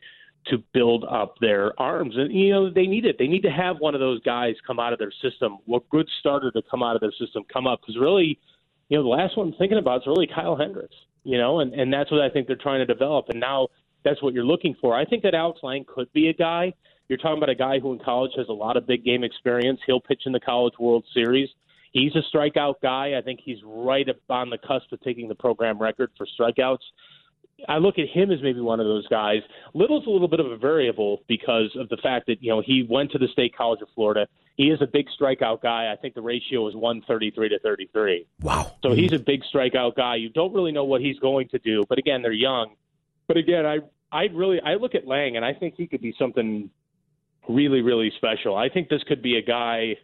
to 0.47 0.57
build 0.73 1.05
up 1.09 1.35
their 1.41 1.79
arms. 1.79 2.15
And, 2.17 2.33
you 2.33 2.51
know, 2.51 2.69
they 2.69 2.87
need 2.87 3.05
it. 3.05 3.17
They 3.19 3.27
need 3.27 3.43
to 3.43 3.51
have 3.51 3.77
one 3.79 3.93
of 3.93 3.99
those 3.99 4.21
guys 4.21 4.55
come 4.65 4.79
out 4.79 4.93
of 4.93 4.99
their 4.99 5.11
system, 5.21 5.57
what 5.65 5.87
good 5.89 6.07
starter 6.19 6.51
to 6.51 6.61
come 6.69 6.81
out 6.81 6.95
of 6.95 7.01
their 7.01 7.11
system, 7.11 7.43
come 7.51 7.67
up. 7.67 7.81
Because 7.81 7.99
really, 7.99 8.39
you 8.87 8.97
know, 8.97 9.03
the 9.03 9.09
last 9.09 9.37
one 9.37 9.47
I'm 9.47 9.53
thinking 9.53 9.77
about 9.77 10.01
is 10.01 10.07
really 10.07 10.27
Kyle 10.27 10.55
Hendricks, 10.55 10.95
you 11.23 11.37
know, 11.37 11.59
and, 11.59 11.73
and 11.73 11.93
that's 11.93 12.11
what 12.11 12.21
I 12.21 12.29
think 12.29 12.47
they're 12.47 12.55
trying 12.55 12.79
to 12.79 12.85
develop. 12.85 13.29
And 13.29 13.39
now 13.39 13.67
that's 14.03 14.21
what 14.23 14.33
you're 14.33 14.45
looking 14.45 14.75
for. 14.81 14.95
I 14.95 15.05
think 15.05 15.23
that 15.23 15.35
Alex 15.35 15.59
Lange 15.61 15.85
could 15.87 16.11
be 16.13 16.29
a 16.29 16.33
guy. 16.33 16.73
You're 17.09 17.17
talking 17.17 17.37
about 17.37 17.49
a 17.49 17.55
guy 17.55 17.79
who 17.79 17.91
in 17.93 17.99
college 17.99 18.31
has 18.37 18.47
a 18.49 18.53
lot 18.53 18.77
of 18.77 18.87
big 18.87 19.03
game 19.03 19.23
experience. 19.23 19.79
He'll 19.85 19.99
pitch 19.99 20.21
in 20.25 20.31
the 20.31 20.39
College 20.39 20.75
World 20.79 21.05
Series. 21.13 21.49
He's 21.91 22.11
a 22.15 22.21
strikeout 22.35 22.75
guy. 22.81 23.17
I 23.17 23.21
think 23.21 23.39
he's 23.43 23.57
right 23.65 24.07
up 24.07 24.17
on 24.29 24.51
the 24.51 24.59
cusp 24.59 24.91
of 24.91 25.01
taking 25.01 25.27
the 25.27 25.35
program 25.35 25.79
record 25.79 26.11
for 26.17 26.27
strikeouts. 26.39 26.77
I 27.67 27.77
look 27.77 27.99
at 27.99 28.07
him 28.07 28.31
as 28.31 28.41
maybe 28.41 28.61
one 28.61 28.79
of 28.79 28.85
those 28.85 29.07
guys. 29.07 29.41
Little's 29.73 30.05
a 30.07 30.09
little 30.09 30.27
bit 30.27 30.39
of 30.39 30.51
a 30.51 30.57
variable 30.57 31.23
because 31.27 31.75
of 31.75 31.89
the 31.89 31.97
fact 31.97 32.27
that 32.27 32.41
you 32.41 32.49
know 32.49 32.61
he 32.65 32.85
went 32.87 33.11
to 33.11 33.17
the 33.17 33.27
State 33.27 33.55
College 33.55 33.81
of 33.81 33.87
Florida. 33.95 34.27
He 34.55 34.65
is 34.65 34.81
a 34.81 34.87
big 34.87 35.07
strikeout 35.19 35.61
guy. 35.61 35.91
I 35.91 35.95
think 35.95 36.15
the 36.15 36.21
ratio 36.21 36.67
is 36.67 36.75
133 36.75 37.49
to 37.49 37.59
33. 37.59 38.27
Wow. 38.41 38.73
So 38.83 38.93
he's 38.93 39.13
a 39.13 39.19
big 39.19 39.41
strikeout 39.53 39.95
guy. 39.95 40.15
You 40.15 40.29
don't 40.29 40.53
really 40.53 40.73
know 40.73 40.83
what 40.83 41.01
he's 41.01 41.17
going 41.19 41.47
to 41.49 41.59
do, 41.59 41.85
but 41.87 41.97
again, 41.97 42.21
they're 42.21 42.31
young. 42.31 42.75
But 43.27 43.37
again, 43.37 43.65
I 43.65 43.77
I 44.11 44.25
really 44.33 44.59
I 44.61 44.75
look 44.75 44.95
at 44.95 45.07
Lange 45.07 45.35
and 45.35 45.45
I 45.45 45.53
think 45.53 45.75
he 45.75 45.87
could 45.87 46.01
be 46.01 46.13
something 46.19 46.69
really 47.47 47.81
really 47.81 48.11
special. 48.17 48.55
I 48.55 48.69
think 48.69 48.89
this 48.89 49.03
could 49.07 49.21
be 49.21 49.37
a 49.37 49.41
guy 49.41 49.95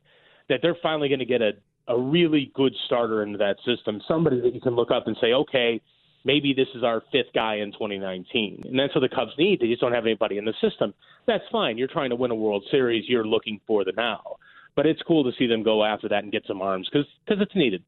that 0.49 0.59
they're 0.61 0.77
finally 0.81 1.09
going 1.09 1.19
to 1.19 1.25
get 1.25 1.41
a 1.41 1.51
a 1.87 1.99
really 1.99 2.51
good 2.53 2.73
starter 2.85 3.23
into 3.23 3.37
that 3.37 3.57
system. 3.65 4.01
Somebody 4.07 4.41
that 4.41 4.53
you 4.53 4.61
can 4.61 4.75
look 4.75 4.91
up 4.91 5.07
and 5.07 5.15
say, 5.21 5.33
okay, 5.33 5.81
maybe 6.25 6.53
this 6.53 6.67
is 6.75 6.83
our 6.83 7.01
fifth 7.11 7.31
guy 7.33 7.57
in 7.57 7.71
2019. 7.71 8.63
And 8.65 8.77
that's 8.77 8.93
what 8.93 9.01
the 9.01 9.15
Cubs 9.15 9.31
need. 9.37 9.61
They 9.61 9.67
just 9.67 9.79
don't 9.79 9.93
have 9.93 10.05
anybody 10.05 10.37
in 10.37 10.43
the 10.43 10.53
system. 10.59 10.93
That's 11.25 11.43
fine. 11.51 11.77
You're 11.77 11.87
trying 11.87 12.09
to 12.09 12.17
win 12.17 12.31
a 12.31 12.35
World 12.35 12.65
Series. 12.69 13.05
You're 13.07 13.25
looking 13.25 13.61
for 13.65 13.85
the 13.85 13.93
now. 13.95 14.35
But 14.75 14.85
it's 14.85 15.01
cool 15.03 15.23
to 15.23 15.31
see 15.37 15.47
them 15.47 15.63
go 15.63 15.85
after 15.85 16.09
that 16.09 16.23
and 16.23 16.31
get 16.31 16.43
some 16.45 16.61
arms 16.61 16.89
because 16.91 17.07
it's 17.29 17.55
needed. 17.55 17.83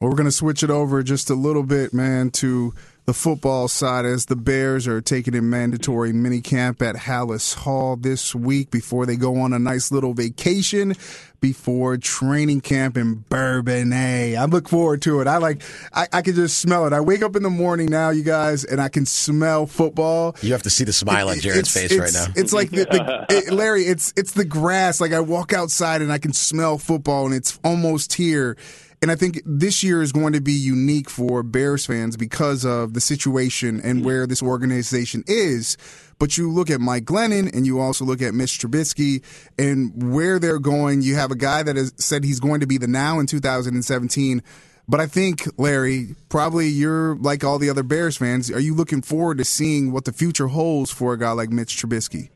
Well, 0.00 0.10
we're 0.10 0.16
going 0.16 0.24
to 0.24 0.32
switch 0.32 0.62
it 0.62 0.70
over 0.70 1.02
just 1.02 1.28
a 1.28 1.34
little 1.34 1.62
bit, 1.62 1.92
man, 1.92 2.30
to 2.30 2.72
the 3.10 3.14
football 3.14 3.66
side 3.66 4.04
as 4.04 4.26
the 4.26 4.36
Bears 4.36 4.86
are 4.86 5.00
taking 5.00 5.34
a 5.34 5.42
mandatory 5.42 6.12
mini 6.12 6.40
camp 6.40 6.80
at 6.80 6.94
Halas 6.94 7.54
Hall 7.56 7.96
this 7.96 8.36
week 8.36 8.70
before 8.70 9.04
they 9.04 9.16
go 9.16 9.40
on 9.40 9.52
a 9.52 9.58
nice 9.58 9.90
little 9.90 10.14
vacation 10.14 10.94
before 11.40 11.96
training 11.96 12.60
camp 12.60 12.96
in 12.96 13.24
Bourbonnais. 13.28 14.36
I 14.36 14.44
look 14.44 14.68
forward 14.68 15.02
to 15.02 15.20
it. 15.20 15.26
I 15.26 15.38
like, 15.38 15.60
I, 15.92 16.06
I 16.12 16.22
can 16.22 16.36
just 16.36 16.58
smell 16.60 16.86
it. 16.86 16.92
I 16.92 17.00
wake 17.00 17.22
up 17.22 17.34
in 17.34 17.42
the 17.42 17.50
morning 17.50 17.90
now, 17.90 18.10
you 18.10 18.22
guys, 18.22 18.62
and 18.62 18.80
I 18.80 18.88
can 18.88 19.06
smell 19.06 19.66
football. 19.66 20.36
You 20.40 20.52
have 20.52 20.62
to 20.62 20.70
see 20.70 20.84
the 20.84 20.92
smile 20.92 21.30
on 21.30 21.40
Jarrett's 21.40 21.74
It's- 21.74 21.88
face 21.90 21.98
right 21.98 22.12
now. 22.12 22.32
It's 22.40 22.52
like 22.52 22.70
the, 22.70 22.84
the 22.84 23.26
it, 23.28 23.52
Larry. 23.52 23.86
It's 23.86 24.12
it's 24.16 24.34
the 24.34 24.44
grass. 24.44 25.00
Like 25.00 25.12
I 25.12 25.18
walk 25.18 25.52
outside 25.52 26.00
and 26.00 26.12
I 26.12 26.18
can 26.18 26.32
smell 26.32 26.78
football, 26.78 27.26
and 27.26 27.34
it's 27.34 27.58
almost 27.64 28.12
here. 28.12 28.56
And 29.02 29.10
I 29.10 29.14
think 29.14 29.40
this 29.46 29.82
year 29.82 30.02
is 30.02 30.12
going 30.12 30.34
to 30.34 30.42
be 30.42 30.52
unique 30.52 31.08
for 31.08 31.42
Bears 31.42 31.86
fans 31.86 32.18
because 32.18 32.66
of 32.66 32.92
the 32.92 33.00
situation 33.00 33.80
and 33.82 34.02
mm. 34.02 34.04
where 34.04 34.26
this 34.26 34.42
organization 34.42 35.24
is. 35.26 35.78
But 36.18 36.36
you 36.36 36.52
look 36.52 36.68
at 36.68 36.82
Mike 36.82 37.04
Glennon 37.04 37.50
and 37.56 37.64
you 37.64 37.80
also 37.80 38.04
look 38.04 38.20
at 38.20 38.34
Mitch 38.34 38.58
Trubisky 38.58 39.22
and 39.58 40.12
where 40.12 40.38
they're 40.38 40.58
going. 40.58 41.00
You 41.00 41.14
have 41.14 41.30
a 41.30 41.36
guy 41.36 41.62
that 41.62 41.76
has 41.76 41.94
said 41.96 42.24
he's 42.24 42.40
going 42.40 42.60
to 42.60 42.66
be 42.66 42.76
the 42.76 42.88
now 42.88 43.18
in 43.20 43.26
2017. 43.26 44.42
But 44.86 45.00
I 45.00 45.06
think, 45.06 45.48
Larry, 45.56 46.14
probably 46.28 46.68
you're 46.68 47.14
like 47.16 47.42
all 47.42 47.58
the 47.58 47.70
other 47.70 47.82
Bears 47.82 48.18
fans. 48.18 48.50
Are 48.50 48.60
you 48.60 48.74
looking 48.74 49.00
forward 49.00 49.38
to 49.38 49.46
seeing 49.46 49.92
what 49.92 50.04
the 50.04 50.12
future 50.12 50.48
holds 50.48 50.90
for 50.90 51.14
a 51.14 51.18
guy 51.18 51.30
like 51.30 51.48
Mitch 51.48 51.74
Trubisky? 51.74 52.28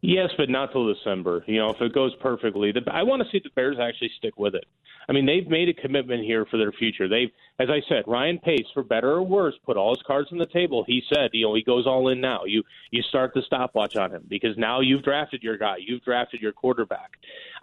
Yes, 0.00 0.30
but 0.36 0.48
not 0.48 0.70
till 0.72 0.92
December. 0.92 1.44
You 1.46 1.58
know, 1.58 1.70
if 1.70 1.80
it 1.80 1.92
goes 1.92 2.14
perfectly, 2.20 2.72
the, 2.72 2.82
I 2.90 3.02
want 3.02 3.22
to 3.22 3.28
see 3.30 3.40
the 3.42 3.50
Bears 3.54 3.76
actually 3.80 4.10
stick 4.18 4.38
with 4.38 4.54
it. 4.54 4.64
I 5.08 5.12
mean, 5.12 5.26
they've 5.26 5.46
made 5.46 5.68
a 5.68 5.74
commitment 5.74 6.24
here 6.24 6.46
for 6.46 6.56
their 6.56 6.72
future. 6.72 7.08
They've, 7.08 7.30
as 7.58 7.68
I 7.70 7.80
said, 7.88 8.04
Ryan 8.06 8.38
Pace, 8.38 8.66
for 8.72 8.82
better 8.82 9.12
or 9.12 9.22
worse, 9.22 9.54
put 9.64 9.76
all 9.76 9.94
his 9.94 10.02
cards 10.06 10.28
on 10.32 10.38
the 10.38 10.46
table. 10.46 10.84
He 10.86 11.02
said, 11.12 11.30
you 11.32 11.46
know, 11.46 11.54
he 11.54 11.62
goes 11.62 11.86
all 11.86 12.08
in 12.08 12.20
now. 12.20 12.44
You 12.46 12.62
you 12.90 13.02
start 13.02 13.32
the 13.34 13.42
stopwatch 13.42 13.96
on 13.96 14.10
him 14.10 14.24
because 14.28 14.56
now 14.56 14.80
you've 14.80 15.02
drafted 15.02 15.42
your 15.42 15.58
guy, 15.58 15.76
you've 15.78 16.02
drafted 16.02 16.40
your 16.40 16.52
quarterback. 16.52 17.12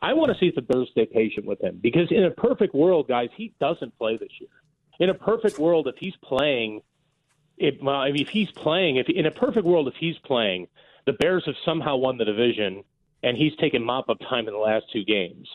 I 0.02 0.14
want 0.14 0.32
to 0.32 0.38
see 0.40 0.48
if 0.48 0.56
the 0.56 0.62
Bears 0.62 0.90
stay 0.92 1.06
patient 1.06 1.46
with 1.46 1.62
him 1.62 1.80
because 1.82 2.12
in 2.12 2.24
a 2.24 2.32
perfect 2.32 2.74
world, 2.74 3.08
guys, 3.08 3.30
he 3.36 3.54
doesn't 3.60 3.98
play 3.98 4.18
this 4.18 4.32
year. 4.40 4.50
In 5.00 5.10
a 5.10 5.14
perfect 5.16 5.58
world, 5.58 5.88
if 5.88 5.96
he's 5.98 6.16
playing, 6.24 6.82
if, 7.58 7.82
well, 7.82 7.96
I 7.96 8.12
mean, 8.12 8.22
if 8.22 8.30
he's 8.30 8.52
playing, 8.52 8.98
if 8.98 9.10
in 9.10 9.26
a 9.26 9.32
perfect 9.32 9.66
world, 9.66 9.88
if 9.88 9.96
he's 10.00 10.18
playing, 10.20 10.68
the 11.06 11.14
Bears 11.14 11.44
have 11.46 11.56
somehow 11.66 11.96
won 11.98 12.18
the 12.18 12.26
division, 12.26 12.84
and 13.24 13.38
he's 13.38 13.56
taken 13.58 13.84
mop 13.84 14.10
up 14.10 14.20
time 14.20 14.48
in 14.48 14.54
the 14.54 14.60
last 14.60 14.86
two 14.94 15.04
games. 15.04 15.48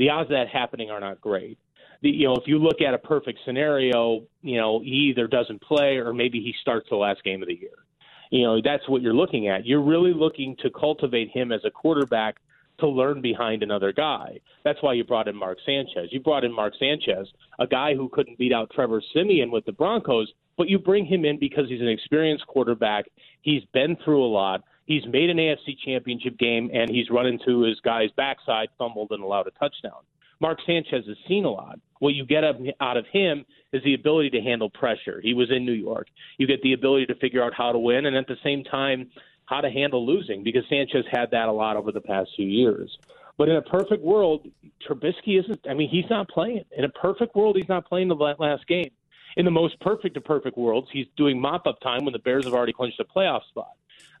The 0.00 0.08
odds 0.08 0.30
of 0.30 0.30
that 0.30 0.48
happening 0.48 0.90
are 0.90 0.98
not 0.98 1.20
great. 1.20 1.58
The, 2.00 2.08
you 2.08 2.26
know, 2.26 2.34
if 2.34 2.44
you 2.46 2.58
look 2.58 2.80
at 2.80 2.94
a 2.94 2.98
perfect 2.98 3.38
scenario, 3.44 4.22
you 4.40 4.56
know, 4.56 4.80
he 4.80 5.12
either 5.12 5.26
doesn't 5.26 5.60
play 5.60 5.98
or 5.98 6.14
maybe 6.14 6.40
he 6.40 6.54
starts 6.62 6.88
the 6.88 6.96
last 6.96 7.22
game 7.22 7.42
of 7.42 7.48
the 7.48 7.54
year. 7.54 7.84
You 8.30 8.44
know, 8.44 8.62
that's 8.64 8.88
what 8.88 9.02
you're 9.02 9.12
looking 9.12 9.48
at. 9.48 9.66
You're 9.66 9.82
really 9.82 10.14
looking 10.14 10.56
to 10.62 10.70
cultivate 10.70 11.30
him 11.32 11.52
as 11.52 11.60
a 11.66 11.70
quarterback 11.70 12.36
to 12.78 12.88
learn 12.88 13.20
behind 13.20 13.62
another 13.62 13.92
guy. 13.92 14.40
That's 14.64 14.82
why 14.82 14.94
you 14.94 15.04
brought 15.04 15.28
in 15.28 15.36
Mark 15.36 15.58
Sanchez. 15.66 16.08
You 16.10 16.20
brought 16.20 16.44
in 16.44 16.52
Mark 16.52 16.72
Sanchez, 16.78 17.28
a 17.58 17.66
guy 17.66 17.94
who 17.94 18.08
couldn't 18.08 18.38
beat 18.38 18.54
out 18.54 18.70
Trevor 18.74 19.02
Siemian 19.12 19.50
with 19.50 19.66
the 19.66 19.72
Broncos, 19.72 20.32
but 20.56 20.70
you 20.70 20.78
bring 20.78 21.04
him 21.04 21.26
in 21.26 21.38
because 21.38 21.68
he's 21.68 21.82
an 21.82 21.88
experienced 21.88 22.46
quarterback. 22.46 23.04
He's 23.42 23.64
been 23.74 23.98
through 24.02 24.24
a 24.24 24.32
lot. 24.32 24.64
He's 24.90 25.06
made 25.06 25.30
an 25.30 25.36
AFC 25.36 25.78
championship 25.84 26.36
game, 26.36 26.68
and 26.74 26.90
he's 26.90 27.10
run 27.10 27.24
into 27.24 27.60
his 27.60 27.78
guy's 27.78 28.10
backside, 28.16 28.70
fumbled, 28.76 29.12
and 29.12 29.22
allowed 29.22 29.46
a 29.46 29.52
touchdown. 29.52 30.00
Mark 30.40 30.58
Sanchez 30.66 31.04
has 31.06 31.16
seen 31.28 31.44
a 31.44 31.48
lot. 31.48 31.78
What 32.00 32.14
you 32.14 32.26
get 32.26 32.42
out 32.42 32.96
of 32.96 33.06
him 33.12 33.44
is 33.72 33.84
the 33.84 33.94
ability 33.94 34.30
to 34.30 34.40
handle 34.40 34.68
pressure. 34.68 35.20
He 35.22 35.32
was 35.32 35.48
in 35.52 35.64
New 35.64 35.74
York. 35.74 36.08
You 36.38 36.48
get 36.48 36.60
the 36.62 36.72
ability 36.72 37.06
to 37.06 37.14
figure 37.14 37.40
out 37.40 37.54
how 37.54 37.70
to 37.70 37.78
win, 37.78 38.06
and 38.06 38.16
at 38.16 38.26
the 38.26 38.34
same 38.42 38.64
time, 38.64 39.08
how 39.44 39.60
to 39.60 39.70
handle 39.70 40.04
losing 40.04 40.42
because 40.42 40.64
Sanchez 40.68 41.04
had 41.08 41.30
that 41.30 41.46
a 41.46 41.52
lot 41.52 41.76
over 41.76 41.92
the 41.92 42.00
past 42.00 42.30
few 42.34 42.48
years. 42.48 42.98
But 43.38 43.48
in 43.48 43.54
a 43.54 43.62
perfect 43.62 44.02
world, 44.02 44.48
Trubisky 44.88 45.38
isn't. 45.38 45.60
I 45.70 45.74
mean, 45.74 45.88
he's 45.88 46.10
not 46.10 46.28
playing. 46.28 46.64
In 46.76 46.82
a 46.82 46.88
perfect 46.88 47.36
world, 47.36 47.54
he's 47.54 47.68
not 47.68 47.86
playing 47.86 48.08
the 48.08 48.16
last 48.16 48.66
game. 48.66 48.90
In 49.36 49.44
the 49.44 49.52
most 49.52 49.78
perfect 49.78 50.16
of 50.16 50.24
perfect 50.24 50.58
worlds, 50.58 50.88
he's 50.92 51.06
doing 51.16 51.40
mop 51.40 51.68
up 51.68 51.78
time 51.78 52.04
when 52.04 52.12
the 52.12 52.18
Bears 52.18 52.44
have 52.44 52.54
already 52.54 52.72
clinched 52.72 52.98
a 52.98 53.04
playoff 53.04 53.46
spot. 53.50 53.70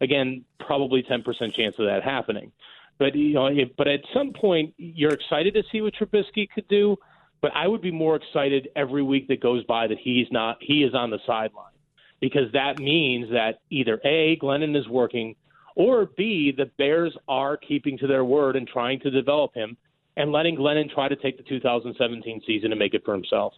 Again, 0.00 0.44
probably 0.58 1.02
10% 1.02 1.24
chance 1.54 1.76
of 1.78 1.86
that 1.86 2.02
happening. 2.02 2.52
But 2.98 3.14
you 3.14 3.32
know, 3.32 3.46
if, 3.46 3.70
but 3.76 3.88
at 3.88 4.00
some 4.12 4.32
point, 4.32 4.74
you're 4.76 5.12
excited 5.12 5.54
to 5.54 5.62
see 5.72 5.80
what 5.80 5.94
Trubisky 5.94 6.48
could 6.54 6.68
do. 6.68 6.96
But 7.40 7.52
I 7.54 7.66
would 7.66 7.80
be 7.80 7.90
more 7.90 8.16
excited 8.16 8.68
every 8.76 9.02
week 9.02 9.28
that 9.28 9.40
goes 9.40 9.64
by 9.64 9.86
that 9.86 9.96
he's 9.98 10.26
not. 10.30 10.58
He 10.60 10.84
is 10.84 10.94
on 10.94 11.08
the 11.08 11.18
sideline 11.26 11.72
because 12.20 12.52
that 12.52 12.78
means 12.78 13.30
that 13.30 13.60
either 13.70 13.98
A, 14.04 14.36
Glennon 14.36 14.78
is 14.78 14.86
working, 14.86 15.34
or 15.74 16.06
B, 16.16 16.52
the 16.54 16.66
Bears 16.76 17.16
are 17.26 17.56
keeping 17.56 17.96
to 17.98 18.06
their 18.06 18.24
word 18.24 18.56
and 18.56 18.68
trying 18.68 19.00
to 19.00 19.10
develop 19.10 19.54
him 19.54 19.78
and 20.16 20.32
letting 20.32 20.56
Glennon 20.56 20.92
try 20.92 21.08
to 21.08 21.16
take 21.16 21.38
the 21.38 21.42
2017 21.44 22.42
season 22.46 22.72
and 22.72 22.78
make 22.78 22.92
it 22.92 23.02
for 23.04 23.14
himself. 23.14 23.54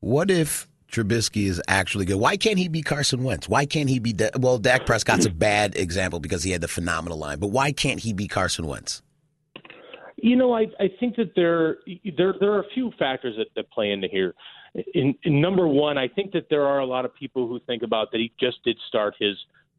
What 0.00 0.30
if 0.30 0.68
Trubisky 0.90 1.46
is 1.46 1.60
actually 1.68 2.04
good? 2.04 2.16
Why 2.16 2.36
can't 2.36 2.58
he 2.58 2.68
be 2.68 2.82
Carson 2.82 3.24
Wentz? 3.24 3.48
Why 3.48 3.66
can't 3.66 3.88
he 3.88 3.98
be? 3.98 4.12
Da- 4.12 4.30
well, 4.38 4.58
Dak 4.58 4.86
Prescott's 4.86 5.26
a 5.26 5.30
bad 5.30 5.76
example 5.76 6.20
because 6.20 6.42
he 6.44 6.52
had 6.52 6.60
the 6.60 6.68
phenomenal 6.68 7.18
line, 7.18 7.38
but 7.38 7.48
why 7.48 7.72
can't 7.72 8.00
he 8.00 8.12
be 8.12 8.28
Carson 8.28 8.66
Wentz? 8.66 9.02
You 10.16 10.36
know, 10.36 10.54
I 10.54 10.66
I 10.78 10.88
think 11.00 11.16
that 11.16 11.32
there 11.34 11.78
there 12.16 12.34
there 12.38 12.52
are 12.52 12.60
a 12.60 12.68
few 12.74 12.92
factors 12.98 13.36
that, 13.36 13.48
that 13.56 13.70
play 13.70 13.90
into 13.90 14.08
here. 14.08 14.34
In, 14.94 15.14
in 15.22 15.40
number 15.40 15.68
one, 15.68 15.98
I 15.98 16.08
think 16.08 16.32
that 16.32 16.46
there 16.50 16.66
are 16.66 16.80
a 16.80 16.86
lot 16.86 17.04
of 17.04 17.14
people 17.14 17.46
who 17.46 17.60
think 17.60 17.82
about 17.82 18.10
that 18.10 18.18
he 18.18 18.32
just 18.40 18.62
did 18.64 18.76
start 18.88 19.14
his 19.20 19.36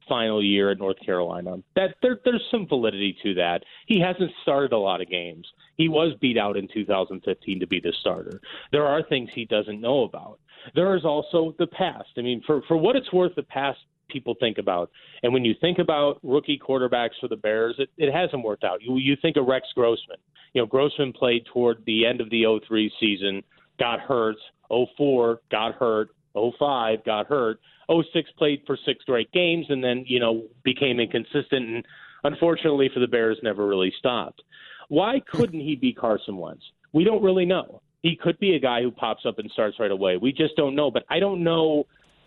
final 0.07 0.43
year 0.43 0.71
at 0.71 0.77
North 0.77 0.97
Carolina. 1.05 1.57
That 1.75 1.95
there, 2.01 2.19
there's 2.25 2.43
some 2.51 2.67
validity 2.67 3.17
to 3.23 3.33
that. 3.35 3.63
He 3.87 3.99
hasn't 3.99 4.31
started 4.41 4.73
a 4.73 4.77
lot 4.77 5.01
of 5.01 5.09
games. 5.09 5.47
He 5.77 5.89
was 5.89 6.13
beat 6.21 6.37
out 6.37 6.57
in 6.57 6.67
2015 6.73 7.59
to 7.59 7.67
be 7.67 7.79
the 7.79 7.93
starter. 7.99 8.41
There 8.71 8.85
are 8.85 9.03
things 9.03 9.29
he 9.33 9.45
doesn't 9.45 9.81
know 9.81 10.03
about. 10.03 10.39
There 10.73 10.95
is 10.95 11.05
also 11.05 11.55
the 11.59 11.67
past. 11.67 12.09
I 12.17 12.21
mean, 12.21 12.41
for 12.45 12.61
for 12.67 12.77
what 12.77 12.95
it's 12.95 13.11
worth, 13.13 13.35
the 13.35 13.43
past 13.43 13.79
people 14.09 14.35
think 14.39 14.57
about. 14.57 14.91
And 15.23 15.33
when 15.33 15.45
you 15.45 15.55
think 15.59 15.79
about 15.79 16.19
rookie 16.23 16.59
quarterbacks 16.59 17.19
for 17.19 17.27
the 17.27 17.35
Bears, 17.35 17.75
it, 17.77 17.89
it 17.97 18.13
hasn't 18.13 18.43
worked 18.43 18.63
out. 18.63 18.81
You 18.81 18.97
you 18.97 19.15
think 19.21 19.37
of 19.37 19.45
Rex 19.45 19.67
Grossman. 19.75 20.17
You 20.53 20.61
know, 20.61 20.65
Grossman 20.67 21.13
played 21.13 21.45
toward 21.53 21.83
the 21.85 22.05
end 22.05 22.21
of 22.21 22.29
the 22.29 22.45
03 22.67 22.91
season, 22.99 23.43
got 23.79 23.99
hurt. 23.99 24.37
04 24.69 25.41
got 25.51 25.75
hurt. 25.75 26.09
05 26.33 27.03
got 27.05 27.27
hurt. 27.27 27.59
06 27.89 28.30
played 28.38 28.62
for 28.65 28.78
six 28.86 29.04
straight 29.04 29.32
games 29.32 29.65
and 29.69 29.84
then, 29.84 30.04
you 30.08 30.19
know, 30.19 30.43
became 30.63 31.00
inconsistent 31.00 31.69
and 31.69 31.86
unfortunately 32.24 32.89
for 32.93 33.00
the 33.00 33.08
Bears 33.08 33.38
never 33.43 33.65
really 33.65 33.93
stopped. 33.98 34.41
Why 34.89 35.21
couldn't 35.32 35.60
he 35.60 35.76
be 35.76 35.93
Carson 35.93 36.38
Wentz? 36.38 36.63
We 36.93 37.04
don't 37.04 37.24
really 37.24 37.45
know. 37.45 37.82
He 38.02 38.15
could 38.15 38.39
be 38.39 38.56
a 38.56 38.60
guy 38.60 38.82
who 38.82 38.91
pops 38.91 39.26
up 39.26 39.39
and 39.39 39.50
starts 39.52 39.80
right 39.80 39.91
away. 39.91 40.17
We 40.17 40.32
just 40.32 40.56
don't 40.56 40.76
know. 40.76 40.91
But 40.91 41.06
I 41.10 41.19
don't 41.19 41.43
know. 41.43 41.86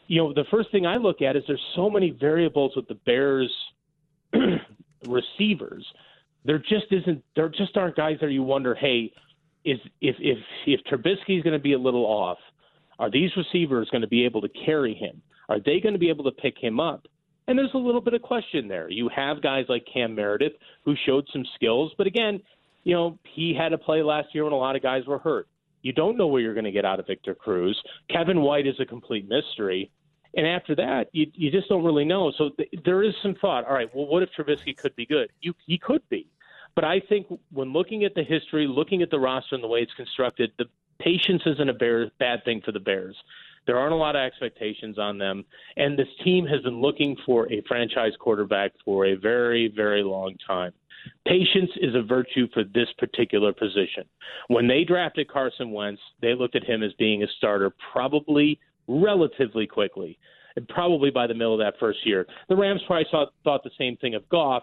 You 0.08 0.22
know, 0.22 0.32
the 0.32 0.44
first 0.50 0.72
thing 0.72 0.86
I 0.86 0.96
look 0.96 1.22
at 1.22 1.36
is 1.36 1.44
there's 1.46 1.62
so 1.76 1.88
many 1.88 2.10
variables 2.10 2.72
with 2.74 2.88
the 2.88 2.94
Bears 2.94 3.52
receivers. 5.06 5.86
There 6.44 6.58
just 6.58 6.86
isn't. 6.90 7.22
There 7.36 7.48
just 7.48 7.76
aren't 7.76 7.96
guys 7.96 8.16
there. 8.20 8.28
You 8.28 8.42
wonder, 8.42 8.74
hey, 8.74 9.12
is 9.64 9.78
if 10.00 10.16
if 10.18 10.38
if 10.66 10.80
Trubisky's 10.84 11.42
going 11.42 11.56
to 11.56 11.62
be 11.62 11.74
a 11.74 11.78
little 11.78 12.04
off, 12.06 12.38
are 12.98 13.10
these 13.10 13.30
receivers 13.36 13.88
going 13.90 14.02
to 14.02 14.08
be 14.08 14.24
able 14.24 14.40
to 14.40 14.48
carry 14.66 14.94
him? 14.94 15.22
Are 15.48 15.58
they 15.60 15.80
going 15.80 15.94
to 15.94 15.98
be 15.98 16.08
able 16.10 16.24
to 16.24 16.32
pick 16.32 16.58
him 16.58 16.80
up? 16.80 17.06
And 17.46 17.58
there's 17.58 17.72
a 17.74 17.78
little 17.78 18.02
bit 18.02 18.14
of 18.14 18.22
question 18.22 18.68
there. 18.68 18.90
You 18.90 19.08
have 19.08 19.42
guys 19.42 19.64
like 19.68 19.86
Cam 19.92 20.14
Meredith 20.14 20.52
who 20.84 20.94
showed 21.06 21.26
some 21.32 21.44
skills, 21.54 21.92
but 21.96 22.06
again, 22.06 22.40
you 22.84 22.94
know, 22.94 23.18
he 23.34 23.54
had 23.54 23.70
to 23.70 23.78
play 23.78 24.02
last 24.02 24.28
year 24.34 24.44
when 24.44 24.52
a 24.52 24.58
lot 24.58 24.76
of 24.76 24.82
guys 24.82 25.06
were 25.06 25.18
hurt. 25.18 25.48
You 25.82 25.92
don't 25.92 26.16
know 26.16 26.26
where 26.26 26.40
you're 26.40 26.54
going 26.54 26.64
to 26.64 26.72
get 26.72 26.84
out 26.84 27.00
of 27.00 27.06
Victor 27.06 27.34
Cruz. 27.34 27.80
Kevin 28.10 28.42
White 28.42 28.66
is 28.66 28.78
a 28.80 28.84
complete 28.84 29.28
mystery. 29.28 29.90
And 30.34 30.46
after 30.46 30.74
that, 30.76 31.08
you, 31.12 31.26
you 31.34 31.50
just 31.50 31.68
don't 31.68 31.84
really 31.84 32.04
know. 32.04 32.32
So 32.36 32.50
th- 32.50 32.68
there 32.84 33.02
is 33.02 33.14
some 33.22 33.34
thought. 33.40 33.64
All 33.64 33.74
right, 33.74 33.88
well, 33.94 34.06
what 34.06 34.22
if 34.22 34.28
Trubisky 34.36 34.76
could 34.76 34.94
be 34.96 35.06
good? 35.06 35.30
You, 35.40 35.54
he 35.66 35.78
could 35.78 36.02
be. 36.10 36.26
But 36.74 36.84
I 36.84 37.00
think 37.08 37.26
when 37.50 37.72
looking 37.72 38.04
at 38.04 38.14
the 38.14 38.22
history, 38.22 38.66
looking 38.66 39.02
at 39.02 39.10
the 39.10 39.18
roster 39.18 39.54
and 39.54 39.64
the 39.64 39.68
way 39.68 39.80
it's 39.80 39.94
constructed, 39.94 40.52
the 40.58 40.66
patience 41.00 41.42
isn't 41.46 41.68
a 41.68 41.72
bear, 41.72 42.10
bad 42.18 42.44
thing 42.44 42.60
for 42.64 42.72
the 42.72 42.80
Bears. 42.80 43.16
There 43.68 43.78
aren't 43.78 43.92
a 43.92 43.96
lot 43.96 44.16
of 44.16 44.20
expectations 44.20 44.98
on 44.98 45.18
them. 45.18 45.44
And 45.76 45.96
this 45.96 46.08
team 46.24 46.46
has 46.46 46.62
been 46.62 46.80
looking 46.80 47.14
for 47.26 47.52
a 47.52 47.62
franchise 47.68 48.12
quarterback 48.18 48.72
for 48.82 49.04
a 49.04 49.14
very, 49.14 49.70
very 49.76 50.02
long 50.02 50.34
time. 50.46 50.72
Patience 51.26 51.70
is 51.76 51.94
a 51.94 52.02
virtue 52.02 52.48
for 52.54 52.64
this 52.64 52.88
particular 52.96 53.52
position. 53.52 54.04
When 54.48 54.66
they 54.66 54.84
drafted 54.84 55.28
Carson 55.30 55.70
Wentz, 55.70 56.00
they 56.22 56.34
looked 56.34 56.56
at 56.56 56.64
him 56.64 56.82
as 56.82 56.94
being 56.94 57.22
a 57.22 57.26
starter 57.36 57.70
probably 57.92 58.58
relatively 58.88 59.66
quickly, 59.66 60.18
and 60.56 60.66
probably 60.68 61.10
by 61.10 61.26
the 61.26 61.34
middle 61.34 61.52
of 61.52 61.60
that 61.60 61.78
first 61.78 61.98
year. 62.06 62.26
The 62.48 62.56
Rams 62.56 62.80
probably 62.86 63.06
saw, 63.10 63.26
thought 63.44 63.64
the 63.64 63.70
same 63.78 63.98
thing 63.98 64.14
of 64.14 64.26
Goff, 64.30 64.62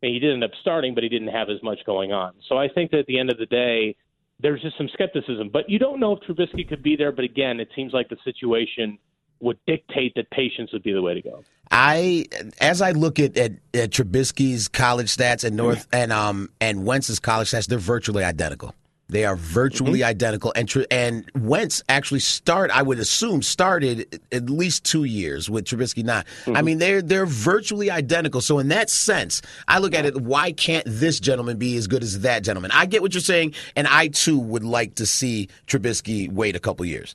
and 0.00 0.12
he 0.12 0.20
did 0.20 0.32
end 0.32 0.44
up 0.44 0.52
starting, 0.60 0.94
but 0.94 1.02
he 1.02 1.08
didn't 1.08 1.28
have 1.28 1.50
as 1.50 1.60
much 1.64 1.80
going 1.84 2.12
on. 2.12 2.34
So 2.48 2.56
I 2.56 2.68
think 2.68 2.92
that 2.92 3.00
at 3.00 3.06
the 3.06 3.18
end 3.18 3.32
of 3.32 3.38
the 3.38 3.46
day, 3.46 3.96
there's 4.40 4.62
just 4.62 4.76
some 4.76 4.88
skepticism. 4.92 5.50
But 5.52 5.68
you 5.68 5.78
don't 5.78 6.00
know 6.00 6.12
if 6.12 6.20
Trubisky 6.20 6.68
could 6.68 6.82
be 6.82 6.96
there. 6.96 7.12
But 7.12 7.24
again, 7.24 7.60
it 7.60 7.68
seems 7.74 7.92
like 7.92 8.08
the 8.08 8.16
situation 8.24 8.98
would 9.40 9.58
dictate 9.66 10.14
that 10.16 10.30
patience 10.30 10.72
would 10.72 10.82
be 10.82 10.92
the 10.92 11.02
way 11.02 11.14
to 11.14 11.22
go. 11.22 11.44
I, 11.70 12.26
as 12.60 12.80
I 12.80 12.92
look 12.92 13.18
at, 13.18 13.36
at, 13.36 13.52
at 13.74 13.90
Trubisky's 13.90 14.68
college 14.68 15.14
stats 15.14 15.44
and 15.44 15.56
North 15.56 15.86
and 15.92 16.12
um 16.12 16.50
and 16.60 16.84
Wentz's 16.84 17.20
college 17.20 17.50
stats, 17.50 17.66
they're 17.66 17.78
virtually 17.78 18.24
identical. 18.24 18.74
They 19.08 19.24
are 19.24 19.36
virtually 19.36 20.00
mm-hmm. 20.00 20.08
identical, 20.08 20.52
and 20.56 20.72
and 20.90 21.30
Wentz 21.36 21.82
actually 21.88 22.20
start. 22.20 22.70
I 22.70 22.82
would 22.82 22.98
assume 22.98 23.42
started 23.42 24.20
at 24.32 24.48
least 24.48 24.84
two 24.84 25.04
years 25.04 25.50
with 25.50 25.66
Trubisky. 25.66 26.02
Not. 26.02 26.26
Mm-hmm. 26.26 26.56
I 26.56 26.62
mean, 26.62 26.78
they're 26.78 27.02
they're 27.02 27.26
virtually 27.26 27.90
identical. 27.90 28.40
So 28.40 28.58
in 28.58 28.68
that 28.68 28.88
sense, 28.88 29.42
I 29.68 29.78
look 29.78 29.94
at 29.94 30.06
it. 30.06 30.20
Why 30.20 30.52
can't 30.52 30.84
this 30.86 31.20
gentleman 31.20 31.58
be 31.58 31.76
as 31.76 31.86
good 31.86 32.02
as 32.02 32.20
that 32.20 32.42
gentleman? 32.44 32.70
I 32.72 32.86
get 32.86 33.02
what 33.02 33.12
you're 33.12 33.20
saying, 33.20 33.54
and 33.76 33.86
I 33.86 34.08
too 34.08 34.38
would 34.38 34.64
like 34.64 34.94
to 34.96 35.06
see 35.06 35.48
Trubisky 35.66 36.32
wait 36.32 36.56
a 36.56 36.60
couple 36.60 36.86
years. 36.86 37.14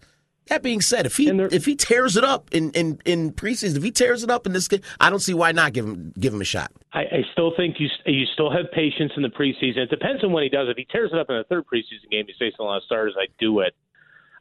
That 0.49 0.63
being 0.63 0.81
said, 0.81 1.05
if 1.05 1.17
he 1.17 1.29
if 1.29 1.65
he 1.65 1.75
tears 1.75 2.17
it 2.17 2.23
up 2.23 2.49
in, 2.51 2.71
in, 2.71 2.99
in 3.05 3.31
preseason, 3.31 3.77
if 3.77 3.83
he 3.83 3.91
tears 3.91 4.23
it 4.23 4.31
up 4.31 4.47
in 4.47 4.53
this 4.53 4.67
game, 4.67 4.81
I 4.99 5.11
don't 5.11 5.19
see 5.19 5.35
why 5.35 5.51
not 5.51 5.73
give 5.73 5.85
him 5.85 6.11
give 6.19 6.33
him 6.33 6.41
a 6.41 6.45
shot. 6.45 6.71
I, 6.91 7.01
I 7.01 7.21
still 7.33 7.53
think 7.55 7.75
you 7.79 7.87
you 8.07 8.25
still 8.33 8.51
have 8.51 8.65
patience 8.71 9.11
in 9.15 9.21
the 9.21 9.29
preseason. 9.29 9.77
It 9.77 9.91
depends 9.91 10.23
on 10.23 10.31
when 10.31 10.41
he 10.41 10.49
does. 10.49 10.67
If 10.67 10.77
he 10.77 10.87
tears 10.91 11.11
it 11.13 11.19
up 11.19 11.29
in 11.29 11.37
the 11.37 11.43
third 11.43 11.65
preseason 11.71 12.09
game, 12.09 12.25
he's 12.25 12.35
facing 12.39 12.57
a 12.61 12.63
lot 12.63 12.77
of 12.77 12.83
starters. 12.83 13.15
I 13.15 13.27
do 13.37 13.59
it. 13.59 13.75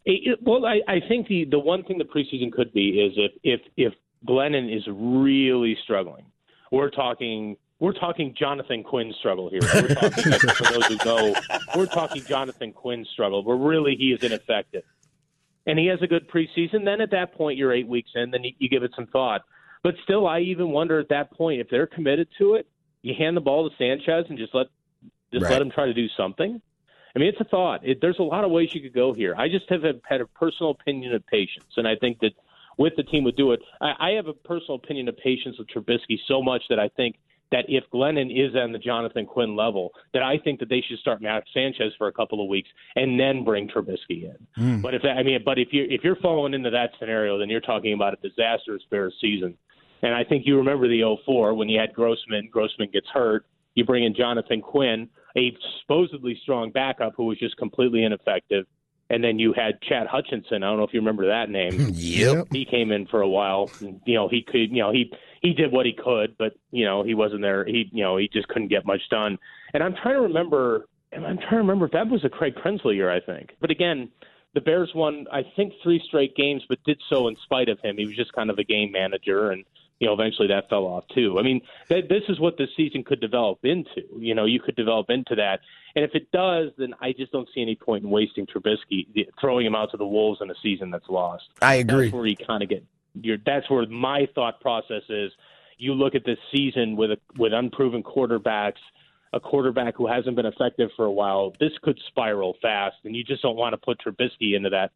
it, 0.07 0.33
it 0.33 0.39
well, 0.43 0.65
I, 0.65 0.81
I 0.89 1.01
think 1.07 1.29
the 1.29 1.45
the 1.45 1.59
one 1.59 1.85
thing 1.85 1.99
the 1.99 2.05
preseason 2.05 2.53
could 2.53 2.73
be 2.73 3.01
is 3.01 3.13
if 3.17 3.33
if 3.45 3.61
if 3.77 3.93
Glennon 4.27 4.75
is 4.75 4.85
really 4.91 5.77
struggling. 5.85 6.25
We're 6.73 6.91
talking 6.91 7.59
we're 7.81 7.93
talking 7.93 8.35
Jonathan 8.37 8.83
Quinn 8.83 9.13
struggle 9.19 9.51
here. 9.51 9.61
We're 9.63 9.95
talking, 9.95 10.33
for 10.57 10.73
those 10.73 10.87
who 10.87 10.97
know, 11.05 11.35
we're 11.77 11.87
talking 11.87 12.25
Jonathan 12.25 12.73
Quinn 12.73 13.07
struggle, 13.13 13.45
where 13.45 13.59
really 13.59 13.95
he 13.95 14.13
is 14.13 14.23
ineffective 14.23 14.85
and 15.69 15.79
he 15.79 15.87
has 15.87 16.01
a 16.03 16.07
good 16.07 16.29
preseason, 16.29 16.85
then 16.85 17.01
at 17.01 17.11
that 17.11 17.35
point 17.35 17.59
you're 17.59 17.73
eight 17.73 17.87
weeks 17.87 18.11
in, 18.15 18.31
then 18.31 18.43
you, 18.43 18.53
you 18.59 18.69
give 18.69 18.83
it 18.83 18.91
some 18.97 19.07
thought. 19.07 19.43
But 19.85 19.95
still, 20.03 20.27
I 20.27 20.41
even 20.41 20.71
wonder 20.71 20.99
at 20.99 21.11
that 21.11 21.31
point 21.31 21.61
if 21.61 21.69
they're 21.71 21.87
committed 21.87 22.27
to 22.39 22.55
it, 22.55 22.67
you 23.03 23.15
hand 23.17 23.37
the 23.37 23.41
ball 23.41 23.69
to 23.69 23.77
Sanchez 23.77 24.25
and 24.29 24.39
just 24.39 24.55
let 24.55 24.67
just 25.31 25.45
right. 25.45 25.53
let 25.53 25.63
him 25.63 25.71
try 25.71 25.85
to 25.85 25.95
do 25.95 26.09
something. 26.17 26.61
I 27.15 27.19
mean, 27.19 27.29
it's 27.29 27.41
a 27.41 27.45
thought. 27.45 27.87
It, 27.87 28.01
there's 28.01 28.19
a 28.19 28.23
lot 28.23 28.45
of 28.45 28.51
ways 28.51 28.75
you 28.75 28.81
could 28.81 28.95
go 28.95 29.13
here. 29.13 29.35
I 29.37 29.49
just 29.49 29.69
have 29.69 29.83
had 29.83 30.21
a 30.21 30.27
personal 30.27 30.71
opinion 30.71 31.15
of 31.15 31.27
patience, 31.27 31.75
and 31.77 31.87
I 31.87 31.97
think 31.97 32.21
that 32.21 32.33
with 32.79 32.95
the 32.97 33.03
team 33.03 33.25
would 33.25 33.37
do 33.37 33.53
it. 33.53 33.61
I, 33.81 33.93
I 33.99 34.11
have 34.13 34.27
a 34.27 34.33
personal 34.33 34.77
opinion 34.77 35.09
of 35.09 35.19
patience 35.19 35.59
with 35.59 35.69
Trubisky 35.69 36.19
so 36.27 36.43
much 36.43 36.63
that 36.71 36.79
I 36.79 36.89
think 36.89 37.17
that 37.51 37.65
if 37.69 37.85
Glennon 37.93 38.31
is 38.31 38.55
on 38.55 38.73
the 38.73 38.79
Jonathan 38.79 39.27
Quinn 39.27 39.57
level, 39.57 39.91
that 40.13 40.23
I 40.23 40.39
think 40.39 40.61
that 40.61 40.69
they 40.69 40.83
should 40.87 40.99
start 40.99 41.23
Matt 41.23 41.45
Sanchez 41.55 41.93
for 41.97 42.09
a 42.09 42.13
couple 42.13 42.43
of 42.43 42.49
weeks 42.49 42.69
and 42.97 43.19
then 43.19 43.45
bring 43.45 43.69
Trubisky 43.69 44.25
in. 44.25 44.37
Mm. 44.59 44.83
But 44.83 44.95
if 44.95 45.03
I 45.05 45.23
mean, 45.23 45.41
but 45.45 45.59
if 45.59 45.69
you 45.73 45.87
if 45.89 46.05
you're 46.05 46.17
falling 46.17 46.55
into 46.55 46.71
that 46.71 46.91
scenario, 46.99 47.39
then 47.39 47.49
you're 47.49 47.61
talking 47.61 47.95
about 47.95 48.15
a 48.15 48.29
disastrous 48.29 48.83
Bears 48.91 49.15
season. 49.21 49.57
And 50.03 50.15
I 50.15 50.25
think 50.25 50.47
you 50.47 50.57
remember 50.57 50.89
the 50.89 51.17
04 51.25 51.55
when 51.55 51.69
you 51.69 51.79
had 51.79 51.93
Grossman. 51.93 52.49
Grossman 52.53 52.91
gets 52.93 53.09
hurt. 53.13 53.47
You 53.75 53.85
bring 53.85 54.05
in 54.05 54.15
Jonathan 54.15 54.61
Quinn, 54.61 55.09
a 55.37 55.57
supposedly 55.81 56.39
strong 56.43 56.71
backup 56.71 57.15
who 57.17 57.27
was 57.27 57.39
just 57.39 57.57
completely 57.57 58.05
ineffective. 58.05 58.67
And 59.11 59.25
then 59.25 59.39
you 59.39 59.55
had 59.55 59.81
Chad 59.81 60.07
Hutchinson. 60.07 60.63
I 60.63 60.67
don't 60.67 60.77
know 60.77 60.85
if 60.85 60.93
you 60.93 61.01
remember 61.01 61.27
that 61.29 61.49
name. 61.49 61.91
yep. 61.95 62.47
He 62.53 62.65
came 62.65 62.93
in 62.93 63.07
for 63.07 63.23
a 63.23 63.29
while. 63.29 63.71
You 63.81 64.15
know, 64.15 64.29
he 64.29 64.43
could. 64.43 64.71
You 64.71 64.83
know, 64.83 64.93
he 64.93 65.13
he 65.43 65.53
did 65.53 65.73
what 65.73 65.87
he 65.87 65.93
could, 65.93 66.37
but 66.39 66.57
you 66.71 66.85
know 66.85 67.03
he 67.03 67.15
wasn't 67.15 67.43
there. 67.43 67.65
He 67.65 67.89
you 67.93 68.03
know 68.03 68.17
he 68.17 68.29
just 68.29 68.49
couldn't 68.49 68.69
get 68.69 68.87
much 68.87 69.03
done. 69.11 69.39
And 69.75 69.83
I'm 69.83 69.95
trying 69.95 70.15
to 70.15 70.23
remember. 70.23 70.87
And 71.11 71.27
I'm 71.27 71.39
trying 71.39 71.53
to 71.53 71.57
remember 71.57 71.87
if 71.87 71.93
that 71.93 72.07
was 72.11 72.23
a 72.25 72.29
Craig 72.29 72.55
Krenzel 72.55 72.95
year. 72.95 73.11
I 73.11 73.21
think, 73.21 73.57
but 73.61 73.71
again, 73.71 74.11
the 74.55 74.61
Bears 74.61 74.91
won 74.95 75.27
I 75.33 75.43
think 75.57 75.73
three 75.83 76.03
straight 76.07 76.35
games, 76.37 76.63
but 76.69 76.83
did 76.85 77.01
so 77.09 77.29
in 77.29 77.37
spite 77.45 77.69
of 77.69 77.81
him. 77.81 77.97
He 77.97 78.07
was 78.07 78.17
just 78.17 78.33
kind 78.33 78.51
of 78.51 78.59
a 78.59 78.65
game 78.65 78.93
manager, 78.93 79.51
and 79.51 79.65
you 80.01 80.07
know 80.07 80.15
eventually 80.15 80.49
that 80.49 80.69
fell 80.69 80.85
off 80.85 81.05
too. 81.15 81.39
I 81.39 81.43
mean, 81.43 81.61
th- 81.89 82.09
this 82.09 82.25
is 82.29 82.41
what 82.41 82.59
this 82.59 82.71
season 82.77 83.05
could 83.05 83.21
develop 83.21 83.61
into. 83.65 84.03
You 84.19 84.35
know, 84.35 84.47
you 84.47 84.61
could 84.61 84.77
develop 84.77 85.11
into 85.11 85.35
that, 85.37 85.61
and 85.95 86.05
if 86.05 86.15
it 86.15 86.31
does, 86.33 86.71
then 86.79 86.95
I 87.01 87.13
just 87.13 87.33
don't 87.33 87.49
see 87.55 87.63
any 87.63 87.77
point 87.77 88.05
in 88.05 88.11
wasting 88.11 88.47
Trubisky, 88.47 89.07
throwing 89.41 89.67
him 89.67 89.75
out 89.75 89.91
to 89.93 89.97
the 89.97 90.07
wolves 90.07 90.41
in 90.41 90.51
a 90.51 90.55
season 90.63 90.91
that's 90.91 91.09
lost. 91.09 91.45
I 91.63 91.75
agree. 91.77 92.07
That's 92.07 92.15
where 92.15 92.27
you 92.27 92.37
kind 92.37 92.63
of 92.63 92.69
get 92.69 92.85
you're, 93.23 93.39
that's 93.45 93.69
where 93.71 93.87
my 93.87 94.27
thought 94.35 94.61
process 94.61 95.03
is. 95.09 95.33
You 95.79 95.95
look 95.95 96.15
at 96.15 96.25
this 96.25 96.39
season 96.53 96.97
with 96.97 97.13
a, 97.13 97.19
with 97.37 97.53
unproven 97.53 98.03
quarterbacks, 98.03 98.81
a 99.33 99.41
quarterback 99.41 99.97
who 99.97 100.09
hasn't 100.09 100.35
been 100.35 100.47
effective 100.47 100.91
for 100.97 101.05
a 101.05 101.13
while. 101.13 101.53
This 101.61 101.73
could 101.83 101.99
spiral 102.09 102.57
fast, 102.61 102.97
and 103.05 103.15
you 103.15 103.23
just 103.23 103.43
don't 103.43 103.57
want 103.57 103.75
to 103.75 103.77
put 103.77 104.01
Trubisky 104.01 104.57
into 104.57 104.71
that 104.71 104.91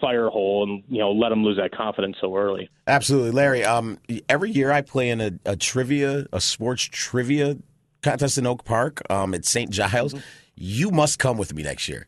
fire 0.00 0.28
hole 0.28 0.62
and 0.62 0.84
you 0.88 0.98
know 0.98 1.10
let 1.10 1.30
them 1.30 1.42
lose 1.42 1.56
that 1.56 1.72
confidence 1.72 2.16
so 2.20 2.36
early. 2.36 2.70
Absolutely, 2.86 3.32
Larry. 3.32 3.64
Um, 3.64 3.98
every 4.28 4.52
year 4.52 4.70
I 4.70 4.82
play 4.82 5.10
in 5.10 5.20
a, 5.20 5.32
a 5.44 5.56
trivia, 5.56 6.26
a 6.32 6.40
sports 6.40 6.84
trivia 6.84 7.56
contest 8.02 8.38
in 8.38 8.46
Oak 8.46 8.64
Park. 8.64 9.02
Um, 9.10 9.34
at 9.34 9.44
St. 9.44 9.70
Giles. 9.70 10.14
Mm-hmm. 10.14 10.24
You 10.60 10.90
must 10.90 11.18
come 11.18 11.38
with 11.38 11.54
me 11.54 11.62
next 11.62 11.88
year. 11.88 12.06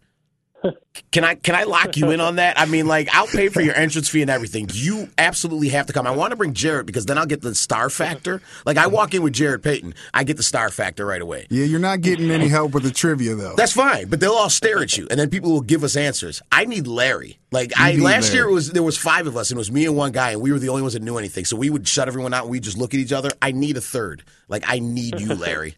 Can 1.10 1.24
I 1.24 1.34
can 1.34 1.54
I 1.54 1.64
lock 1.64 1.96
you 1.96 2.10
in 2.10 2.20
on 2.20 2.36
that? 2.36 2.58
I 2.58 2.66
mean, 2.66 2.86
like 2.86 3.08
I'll 3.14 3.26
pay 3.26 3.48
for 3.48 3.60
your 3.60 3.74
entrance 3.76 4.08
fee 4.08 4.20
and 4.22 4.30
everything. 4.30 4.68
You 4.72 5.08
absolutely 5.16 5.70
have 5.70 5.86
to 5.86 5.92
come. 5.92 6.06
I 6.06 6.10
want 6.10 6.32
to 6.32 6.36
bring 6.36 6.52
Jarrett 6.52 6.86
because 6.86 7.06
then 7.06 7.16
I'll 7.18 7.26
get 7.26 7.40
the 7.40 7.54
star 7.54 7.88
factor. 7.88 8.42
Like 8.66 8.76
I 8.76 8.86
walk 8.86 9.14
in 9.14 9.22
with 9.22 9.32
Jarrett 9.32 9.62
Payton, 9.62 9.94
I 10.12 10.24
get 10.24 10.36
the 10.36 10.42
star 10.42 10.68
factor 10.70 11.06
right 11.06 11.22
away. 11.22 11.46
Yeah, 11.50 11.64
you're 11.64 11.80
not 11.80 12.02
getting 12.02 12.30
any 12.30 12.48
help 12.48 12.72
with 12.72 12.82
the 12.82 12.90
trivia 12.90 13.34
though. 13.34 13.54
That's 13.56 13.72
fine, 13.72 14.08
but 14.08 14.20
they'll 14.20 14.32
all 14.32 14.50
stare 14.50 14.80
at 14.80 14.96
you, 14.98 15.06
and 15.10 15.18
then 15.18 15.30
people 15.30 15.50
will 15.50 15.62
give 15.62 15.82
us 15.82 15.96
answers. 15.96 16.42
I 16.52 16.66
need 16.66 16.86
Larry. 16.86 17.38
Like 17.50 17.72
I 17.76 17.94
last 17.96 18.32
Larry. 18.32 18.34
year, 18.34 18.48
it 18.48 18.52
was 18.52 18.70
there 18.72 18.82
was 18.82 18.98
five 18.98 19.26
of 19.26 19.36
us, 19.36 19.50
and 19.50 19.56
it 19.56 19.60
was 19.60 19.72
me 19.72 19.86
and 19.86 19.96
one 19.96 20.12
guy, 20.12 20.32
and 20.32 20.40
we 20.42 20.52
were 20.52 20.58
the 20.58 20.68
only 20.68 20.82
ones 20.82 20.94
that 20.94 21.02
knew 21.02 21.16
anything. 21.16 21.44
So 21.46 21.56
we 21.56 21.70
would 21.70 21.88
shut 21.88 22.06
everyone 22.06 22.34
out, 22.34 22.42
and 22.42 22.50
we 22.50 22.60
just 22.60 22.76
look 22.76 22.92
at 22.94 23.00
each 23.00 23.12
other. 23.12 23.30
I 23.40 23.52
need 23.52 23.76
a 23.76 23.80
third. 23.80 24.22
Like 24.48 24.64
I 24.66 24.78
need 24.78 25.18
you, 25.20 25.34
Larry. 25.34 25.76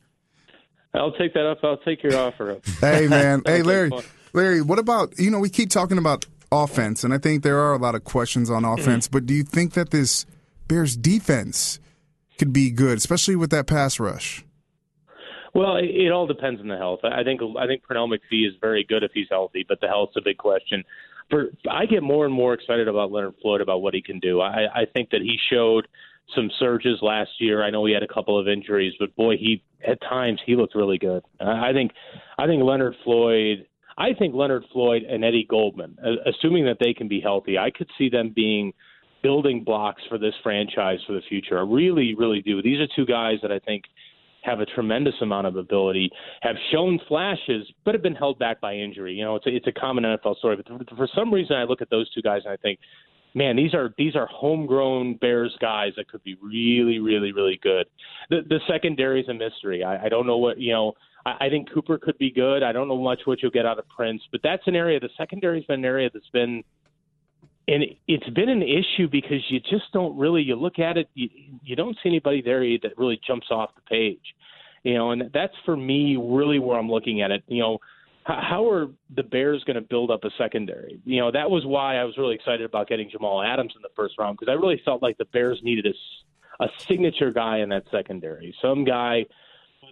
I'll 0.94 1.12
take 1.12 1.32
that 1.34 1.46
up. 1.46 1.58
I'll 1.62 1.78
take 1.78 2.02
your 2.02 2.16
offer 2.16 2.50
up. 2.50 2.66
Hey 2.80 3.06
man, 3.06 3.42
hey 3.46 3.62
Larry. 3.62 3.90
Larry, 4.32 4.62
what 4.62 4.78
about 4.78 5.18
you 5.18 5.30
know 5.30 5.38
we 5.38 5.50
keep 5.50 5.70
talking 5.70 5.98
about 5.98 6.26
offense, 6.50 7.04
and 7.04 7.14
I 7.14 7.18
think 7.18 7.42
there 7.42 7.58
are 7.58 7.72
a 7.72 7.78
lot 7.78 7.94
of 7.94 8.04
questions 8.04 8.50
on 8.50 8.62
mm-hmm. 8.62 8.80
offense. 8.80 9.08
but 9.08 9.26
do 9.26 9.34
you 9.34 9.42
think 9.42 9.74
that 9.74 9.90
this 9.90 10.26
Bears 10.68 10.96
defense 10.96 11.80
could 12.38 12.52
be 12.52 12.70
good, 12.70 12.98
especially 12.98 13.36
with 13.36 13.50
that 13.50 13.66
pass 13.66 13.98
rush? 13.98 14.44
Well, 15.54 15.76
it, 15.76 15.84
it 15.84 16.10
all 16.10 16.26
depends 16.26 16.60
on 16.60 16.68
the 16.68 16.76
health. 16.76 17.00
I 17.04 17.22
think 17.24 17.40
I 17.58 17.66
think 17.66 17.82
Pernell 17.82 18.08
McPhee 18.08 18.46
is 18.46 18.54
very 18.60 18.84
good 18.84 19.02
if 19.02 19.10
he's 19.12 19.28
healthy, 19.30 19.64
but 19.68 19.80
the 19.80 19.88
health's 19.88 20.16
a 20.16 20.22
big 20.22 20.38
question. 20.38 20.84
For 21.30 21.50
I 21.70 21.86
get 21.86 22.02
more 22.02 22.24
and 22.24 22.34
more 22.34 22.54
excited 22.54 22.88
about 22.88 23.12
Leonard 23.12 23.34
Floyd 23.42 23.60
about 23.60 23.82
what 23.82 23.94
he 23.94 24.02
can 24.02 24.18
do. 24.18 24.40
I, 24.40 24.66
I 24.74 24.84
think 24.92 25.10
that 25.10 25.20
he 25.20 25.38
showed 25.50 25.86
some 26.34 26.50
surges 26.58 26.98
last 27.02 27.30
year. 27.38 27.62
I 27.62 27.70
know 27.70 27.84
he 27.84 27.92
had 27.92 28.02
a 28.02 28.12
couple 28.12 28.38
of 28.38 28.48
injuries, 28.48 28.94
but 28.98 29.14
boy, 29.14 29.36
he 29.36 29.62
at 29.86 30.00
times 30.00 30.40
he 30.46 30.56
looked 30.56 30.74
really 30.74 30.98
good. 30.98 31.22
I 31.40 31.72
think 31.72 31.92
I 32.38 32.46
think 32.46 32.62
Leonard 32.62 32.94
Floyd 33.04 33.66
I 33.98 34.14
think 34.18 34.34
Leonard 34.34 34.64
Floyd 34.72 35.02
and 35.02 35.24
Eddie 35.24 35.46
Goldman, 35.48 35.96
assuming 36.26 36.64
that 36.66 36.78
they 36.80 36.94
can 36.94 37.08
be 37.08 37.20
healthy, 37.20 37.58
I 37.58 37.70
could 37.70 37.88
see 37.98 38.08
them 38.08 38.32
being 38.34 38.72
building 39.22 39.62
blocks 39.64 40.02
for 40.08 40.18
this 40.18 40.34
franchise 40.42 40.98
for 41.06 41.12
the 41.12 41.22
future. 41.28 41.58
I 41.58 41.62
really, 41.62 42.14
really 42.14 42.42
do. 42.42 42.60
These 42.60 42.80
are 42.80 42.88
two 42.96 43.06
guys 43.06 43.36
that 43.42 43.52
I 43.52 43.58
think 43.60 43.84
have 44.42 44.60
a 44.60 44.66
tremendous 44.66 45.14
amount 45.22 45.46
of 45.46 45.56
ability, 45.56 46.10
have 46.40 46.56
shown 46.72 46.98
flashes, 47.06 47.66
but 47.84 47.94
have 47.94 48.02
been 48.02 48.14
held 48.14 48.38
back 48.38 48.60
by 48.60 48.74
injury. 48.74 49.14
You 49.14 49.24
know, 49.24 49.36
it's 49.36 49.46
a, 49.46 49.54
it's 49.54 49.66
a 49.68 49.72
common 49.72 50.04
NFL 50.04 50.36
story. 50.38 50.56
But 50.56 50.66
for 50.96 51.08
some 51.14 51.32
reason, 51.32 51.56
I 51.56 51.64
look 51.64 51.80
at 51.80 51.90
those 51.90 52.12
two 52.12 52.22
guys 52.22 52.42
and 52.44 52.52
I 52.52 52.56
think, 52.56 52.80
man, 53.34 53.56
these 53.56 53.72
are 53.74 53.94
these 53.96 54.16
are 54.16 54.26
homegrown 54.26 55.14
Bears 55.20 55.56
guys 55.60 55.92
that 55.96 56.08
could 56.08 56.22
be 56.24 56.36
really, 56.42 56.98
really, 56.98 57.32
really 57.32 57.58
good. 57.62 57.86
The 58.30 58.40
the 58.48 58.58
secondary 58.68 59.20
is 59.20 59.28
a 59.28 59.34
mystery. 59.34 59.84
I, 59.84 60.06
I 60.06 60.08
don't 60.08 60.26
know 60.26 60.38
what 60.38 60.58
you 60.58 60.72
know. 60.72 60.92
I, 61.24 61.46
I 61.46 61.48
think 61.48 61.72
Cooper 61.72 61.98
could 61.98 62.18
be 62.18 62.30
good. 62.30 62.62
I 62.62 62.72
don't 62.72 62.88
know 62.88 63.00
much 63.00 63.20
what 63.24 63.42
you'll 63.42 63.50
get 63.50 63.66
out 63.66 63.78
of 63.78 63.88
Prince, 63.88 64.22
but 64.30 64.40
that's 64.42 64.62
an 64.66 64.76
area. 64.76 65.00
The 65.00 65.10
secondary's 65.16 65.64
been 65.64 65.80
an 65.80 65.84
area 65.84 66.10
that's 66.12 66.28
been, 66.32 66.62
and 67.68 67.84
it's 68.08 68.28
been 68.30 68.48
an 68.48 68.62
issue 68.62 69.08
because 69.10 69.42
you 69.48 69.60
just 69.60 69.92
don't 69.92 70.16
really. 70.16 70.42
You 70.42 70.56
look 70.56 70.78
at 70.78 70.96
it, 70.96 71.08
you, 71.14 71.28
you 71.62 71.76
don't 71.76 71.96
see 72.02 72.08
anybody 72.08 72.42
there 72.42 72.60
that 72.82 72.96
really 72.96 73.20
jumps 73.26 73.48
off 73.50 73.70
the 73.74 73.82
page, 73.82 74.34
you 74.82 74.94
know. 74.94 75.10
And 75.10 75.30
that's 75.32 75.54
for 75.64 75.76
me 75.76 76.16
really 76.16 76.58
where 76.58 76.78
I'm 76.78 76.90
looking 76.90 77.22
at 77.22 77.30
it. 77.30 77.42
You 77.46 77.62
know, 77.62 77.78
how 78.24 78.68
are 78.70 78.88
the 79.14 79.22
Bears 79.22 79.64
going 79.64 79.74
to 79.74 79.82
build 79.82 80.10
up 80.10 80.24
a 80.24 80.30
secondary? 80.38 81.00
You 81.04 81.20
know, 81.20 81.32
that 81.32 81.50
was 81.50 81.64
why 81.64 81.96
I 81.96 82.04
was 82.04 82.16
really 82.16 82.34
excited 82.34 82.62
about 82.62 82.88
getting 82.88 83.10
Jamal 83.10 83.42
Adams 83.42 83.72
in 83.74 83.82
the 83.82 83.88
first 83.96 84.14
round 84.18 84.38
because 84.38 84.50
I 84.50 84.54
really 84.54 84.80
felt 84.84 85.02
like 85.02 85.18
the 85.18 85.24
Bears 85.26 85.60
needed 85.62 85.86
a, 85.86 86.64
a 86.64 86.68
signature 86.78 87.32
guy 87.32 87.58
in 87.58 87.68
that 87.70 87.84
secondary, 87.90 88.54
some 88.62 88.84
guy 88.84 89.24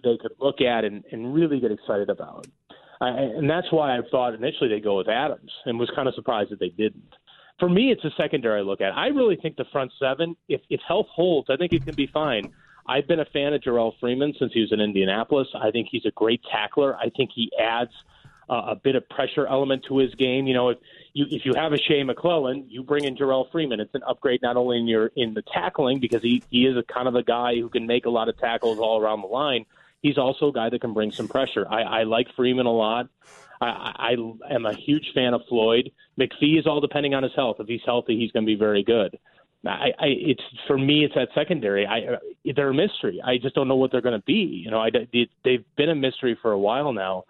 they 0.03 0.17
could 0.17 0.33
look 0.39 0.61
at 0.61 0.83
and, 0.83 1.03
and 1.11 1.33
really 1.33 1.59
get 1.59 1.71
excited 1.71 2.09
about. 2.09 2.47
I, 2.99 3.09
and 3.09 3.49
that's 3.49 3.71
why 3.71 3.97
I 3.97 4.01
thought 4.11 4.35
initially 4.35 4.69
they'd 4.69 4.83
go 4.83 4.97
with 4.97 5.07
Adams 5.07 5.51
and 5.65 5.79
was 5.79 5.89
kind 5.95 6.07
of 6.07 6.13
surprised 6.15 6.51
that 6.51 6.59
they 6.59 6.69
didn't. 6.69 7.13
For 7.59 7.69
me, 7.69 7.91
it's 7.91 8.03
a 8.03 8.11
secondary 8.17 8.63
look 8.63 8.81
at. 8.81 8.95
I 8.95 9.07
really 9.07 9.35
think 9.35 9.55
the 9.55 9.65
front 9.71 9.91
seven, 9.99 10.35
if, 10.47 10.61
if 10.69 10.79
health 10.87 11.07
holds, 11.13 11.49
I 11.49 11.57
think 11.57 11.73
it 11.73 11.85
can 11.85 11.95
be 11.95 12.07
fine. 12.07 12.51
I've 12.87 13.07
been 13.07 13.19
a 13.19 13.25
fan 13.25 13.53
of 13.53 13.61
Jerrell 13.61 13.93
Freeman 13.99 14.33
since 14.39 14.51
he 14.53 14.61
was 14.61 14.71
in 14.71 14.79
Indianapolis. 14.79 15.47
I 15.55 15.71
think 15.71 15.87
he's 15.91 16.05
a 16.05 16.11
great 16.11 16.41
tackler. 16.51 16.95
I 16.95 17.09
think 17.09 17.29
he 17.33 17.51
adds 17.59 17.91
uh, 18.49 18.71
a 18.71 18.75
bit 18.75 18.95
of 18.95 19.07
pressure 19.09 19.47
element 19.47 19.85
to 19.87 19.97
his 19.97 20.13
game. 20.15 20.45
You 20.47 20.53
know, 20.53 20.69
if 20.69 20.77
you 21.13 21.25
if 21.29 21.45
you 21.45 21.53
have 21.55 21.73
a 21.73 21.77
Shea 21.77 22.03
McClellin, 22.03 22.65
you 22.67 22.83
bring 22.83 23.05
in 23.05 23.15
Jerrell 23.15 23.49
Freeman. 23.51 23.79
It's 23.79 23.93
an 23.95 24.01
upgrade 24.07 24.41
not 24.41 24.57
only 24.57 24.77
in 24.77 24.87
your 24.87 25.11
in 25.15 25.33
the 25.33 25.43
tackling 25.53 25.99
because 25.99 26.21
he 26.21 26.43
he 26.49 26.65
is 26.65 26.75
a 26.75 26.83
kind 26.83 27.07
of 27.07 27.15
a 27.15 27.23
guy 27.23 27.55
who 27.55 27.69
can 27.69 27.87
make 27.87 28.05
a 28.05 28.09
lot 28.09 28.27
of 28.27 28.37
tackles 28.37 28.79
all 28.79 28.99
around 28.99 29.21
the 29.21 29.27
line, 29.27 29.65
he's 30.01 30.17
also 30.17 30.49
a 30.49 30.53
guy 30.53 30.69
that 30.69 30.81
can 30.81 30.93
bring 30.93 31.11
some 31.11 31.27
pressure. 31.27 31.65
I, 31.69 31.81
I 31.81 32.03
like 32.03 32.27
Freeman 32.35 32.65
a 32.65 32.71
lot. 32.71 33.07
I, 33.61 34.15
I 34.49 34.53
am 34.53 34.65
a 34.65 34.73
huge 34.73 35.11
fan 35.13 35.33
of 35.33 35.41
Floyd. 35.47 35.91
McPhee 36.19 36.59
is 36.59 36.65
all 36.65 36.81
depending 36.81 37.13
on 37.13 37.23
his 37.23 37.31
health. 37.35 37.57
If 37.59 37.67
he's 37.67 37.81
healthy, 37.85 38.17
he's 38.17 38.31
going 38.31 38.45
to 38.45 38.51
be 38.51 38.57
very 38.57 38.83
good. 38.83 39.17
I, 39.65 39.91
I 39.99 40.05
it's 40.07 40.41
for 40.65 40.77
me, 40.77 41.05
it's 41.05 41.13
that 41.13 41.27
secondary. 41.35 41.85
I 41.85 42.17
they're 42.55 42.69
a 42.69 42.73
mystery. 42.73 43.21
I 43.23 43.37
just 43.37 43.53
don't 43.53 43.67
know 43.67 43.75
what 43.75 43.91
they're 43.91 44.01
going 44.01 44.19
to 44.19 44.25
be. 44.25 44.63
You 44.63 44.71
know, 44.71 44.79
I 44.79 44.89
they've 44.89 45.63
been 45.77 45.89
a 45.89 45.95
mystery 45.95 46.37
for 46.41 46.51
a 46.51 46.59
while 46.59 46.93
now. 46.93 47.25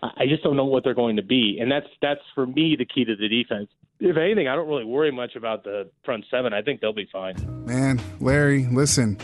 I 0.00 0.26
just 0.28 0.42
don't 0.42 0.56
know 0.56 0.66
what 0.66 0.84
they're 0.84 0.94
going 0.94 1.16
to 1.16 1.22
be, 1.22 1.58
and 1.60 1.72
that's 1.72 1.88
that's 2.00 2.20
for 2.34 2.46
me 2.46 2.76
the 2.78 2.84
key 2.84 3.04
to 3.04 3.16
the 3.16 3.28
defense. 3.28 3.70
If 3.98 4.16
anything, 4.16 4.46
I 4.46 4.54
don't 4.54 4.68
really 4.68 4.84
worry 4.84 5.10
much 5.10 5.34
about 5.34 5.64
the 5.64 5.90
front 6.04 6.24
seven. 6.30 6.52
I 6.52 6.62
think 6.62 6.80
they'll 6.80 6.92
be 6.92 7.08
fine. 7.10 7.34
Man, 7.64 8.00
Larry, 8.20 8.66
listen. 8.70 9.18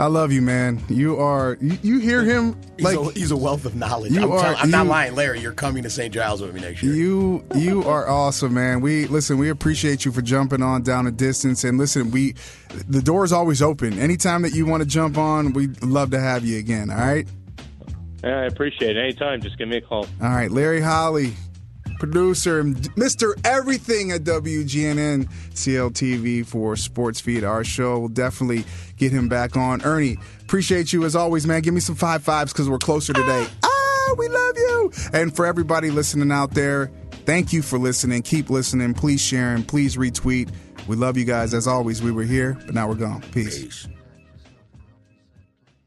I 0.00 0.06
love 0.06 0.32
you, 0.32 0.40
man. 0.40 0.82
You 0.88 1.18
are. 1.18 1.58
You, 1.60 1.76
you 1.82 1.98
hear 1.98 2.24
him 2.24 2.58
like 2.78 2.96
he's 2.96 3.06
a, 3.06 3.12
he's 3.12 3.30
a, 3.32 3.36
wealth 3.36 3.66
of 3.66 3.76
knowledge. 3.76 4.12
You 4.12 4.22
I'm, 4.22 4.32
are, 4.32 4.54
I'm 4.54 4.68
you, 4.68 4.72
not 4.72 4.86
lying, 4.86 5.14
Larry. 5.14 5.40
You're 5.40 5.52
coming 5.52 5.82
to 5.82 5.90
St. 5.90 6.12
Giles 6.14 6.40
with 6.40 6.54
me 6.54 6.62
next 6.62 6.82
year. 6.82 6.94
You 6.94 7.44
you 7.54 7.82
are 7.82 8.08
awesome, 8.08 8.54
man. 8.54 8.80
We 8.80 9.06
listen. 9.08 9.36
We 9.36 9.50
appreciate 9.50 10.06
you 10.06 10.10
for 10.10 10.22
jumping 10.22 10.62
on 10.62 10.84
down 10.84 11.06
a 11.06 11.10
distance. 11.10 11.64
And 11.64 11.76
listen, 11.76 12.10
we 12.12 12.34
the 12.88 13.02
door 13.02 13.24
is 13.24 13.32
always 13.32 13.60
open. 13.60 13.98
Anytime 13.98 14.40
that 14.40 14.54
you 14.54 14.64
want 14.64 14.82
to 14.82 14.88
jump 14.88 15.18
on, 15.18 15.52
we'd 15.52 15.82
love 15.82 16.12
to 16.12 16.18
have 16.18 16.46
you 16.46 16.58
again. 16.58 16.88
All 16.88 16.96
right. 16.96 17.28
Yeah, 18.24 18.40
I 18.40 18.44
appreciate 18.46 18.96
it. 18.96 19.00
Anytime, 19.00 19.42
just 19.42 19.58
give 19.58 19.68
me 19.68 19.76
a 19.76 19.80
call. 19.82 20.06
All 20.22 20.30
right, 20.30 20.50
Larry 20.50 20.80
Hawley, 20.80 21.34
producer, 22.00 22.64
Mr. 22.64 23.34
Everything 23.46 24.10
at 24.10 24.22
WGNN 24.22 25.28
CLTV 25.54 26.44
for 26.44 26.74
Sports 26.74 27.20
Feed. 27.20 27.44
Our 27.44 27.62
show 27.62 28.00
will 28.00 28.08
definitely 28.08 28.64
get 28.96 29.12
him 29.12 29.28
back 29.28 29.56
on. 29.56 29.82
Ernie, 29.82 30.18
appreciate 30.40 30.92
you 30.92 31.04
as 31.04 31.14
always, 31.14 31.46
man. 31.46 31.62
Give 31.62 31.74
me 31.74 31.80
some 31.80 31.94
five 31.94 32.24
fives 32.24 32.52
because 32.52 32.68
we're 32.68 32.78
closer 32.78 33.12
today. 33.12 33.46
Ah! 33.62 33.70
ah, 34.10 34.14
we 34.18 34.28
love 34.28 34.56
you. 34.56 34.92
And 35.12 35.34
for 35.34 35.46
everybody 35.46 35.90
listening 35.90 36.32
out 36.32 36.52
there, 36.54 36.90
thank 37.24 37.52
you 37.52 37.62
for 37.62 37.78
listening. 37.78 38.22
Keep 38.22 38.50
listening. 38.50 38.94
Please 38.94 39.20
share 39.20 39.54
and 39.54 39.66
please 39.66 39.96
retweet. 39.96 40.50
We 40.86 40.96
love 40.96 41.16
you 41.16 41.24
guys. 41.24 41.54
As 41.54 41.66
always, 41.66 42.02
we 42.02 42.10
were 42.10 42.24
here, 42.24 42.58
but 42.66 42.74
now 42.74 42.88
we're 42.88 42.94
gone. 42.94 43.22
Peace. 43.32 43.62
Peace. 43.62 43.88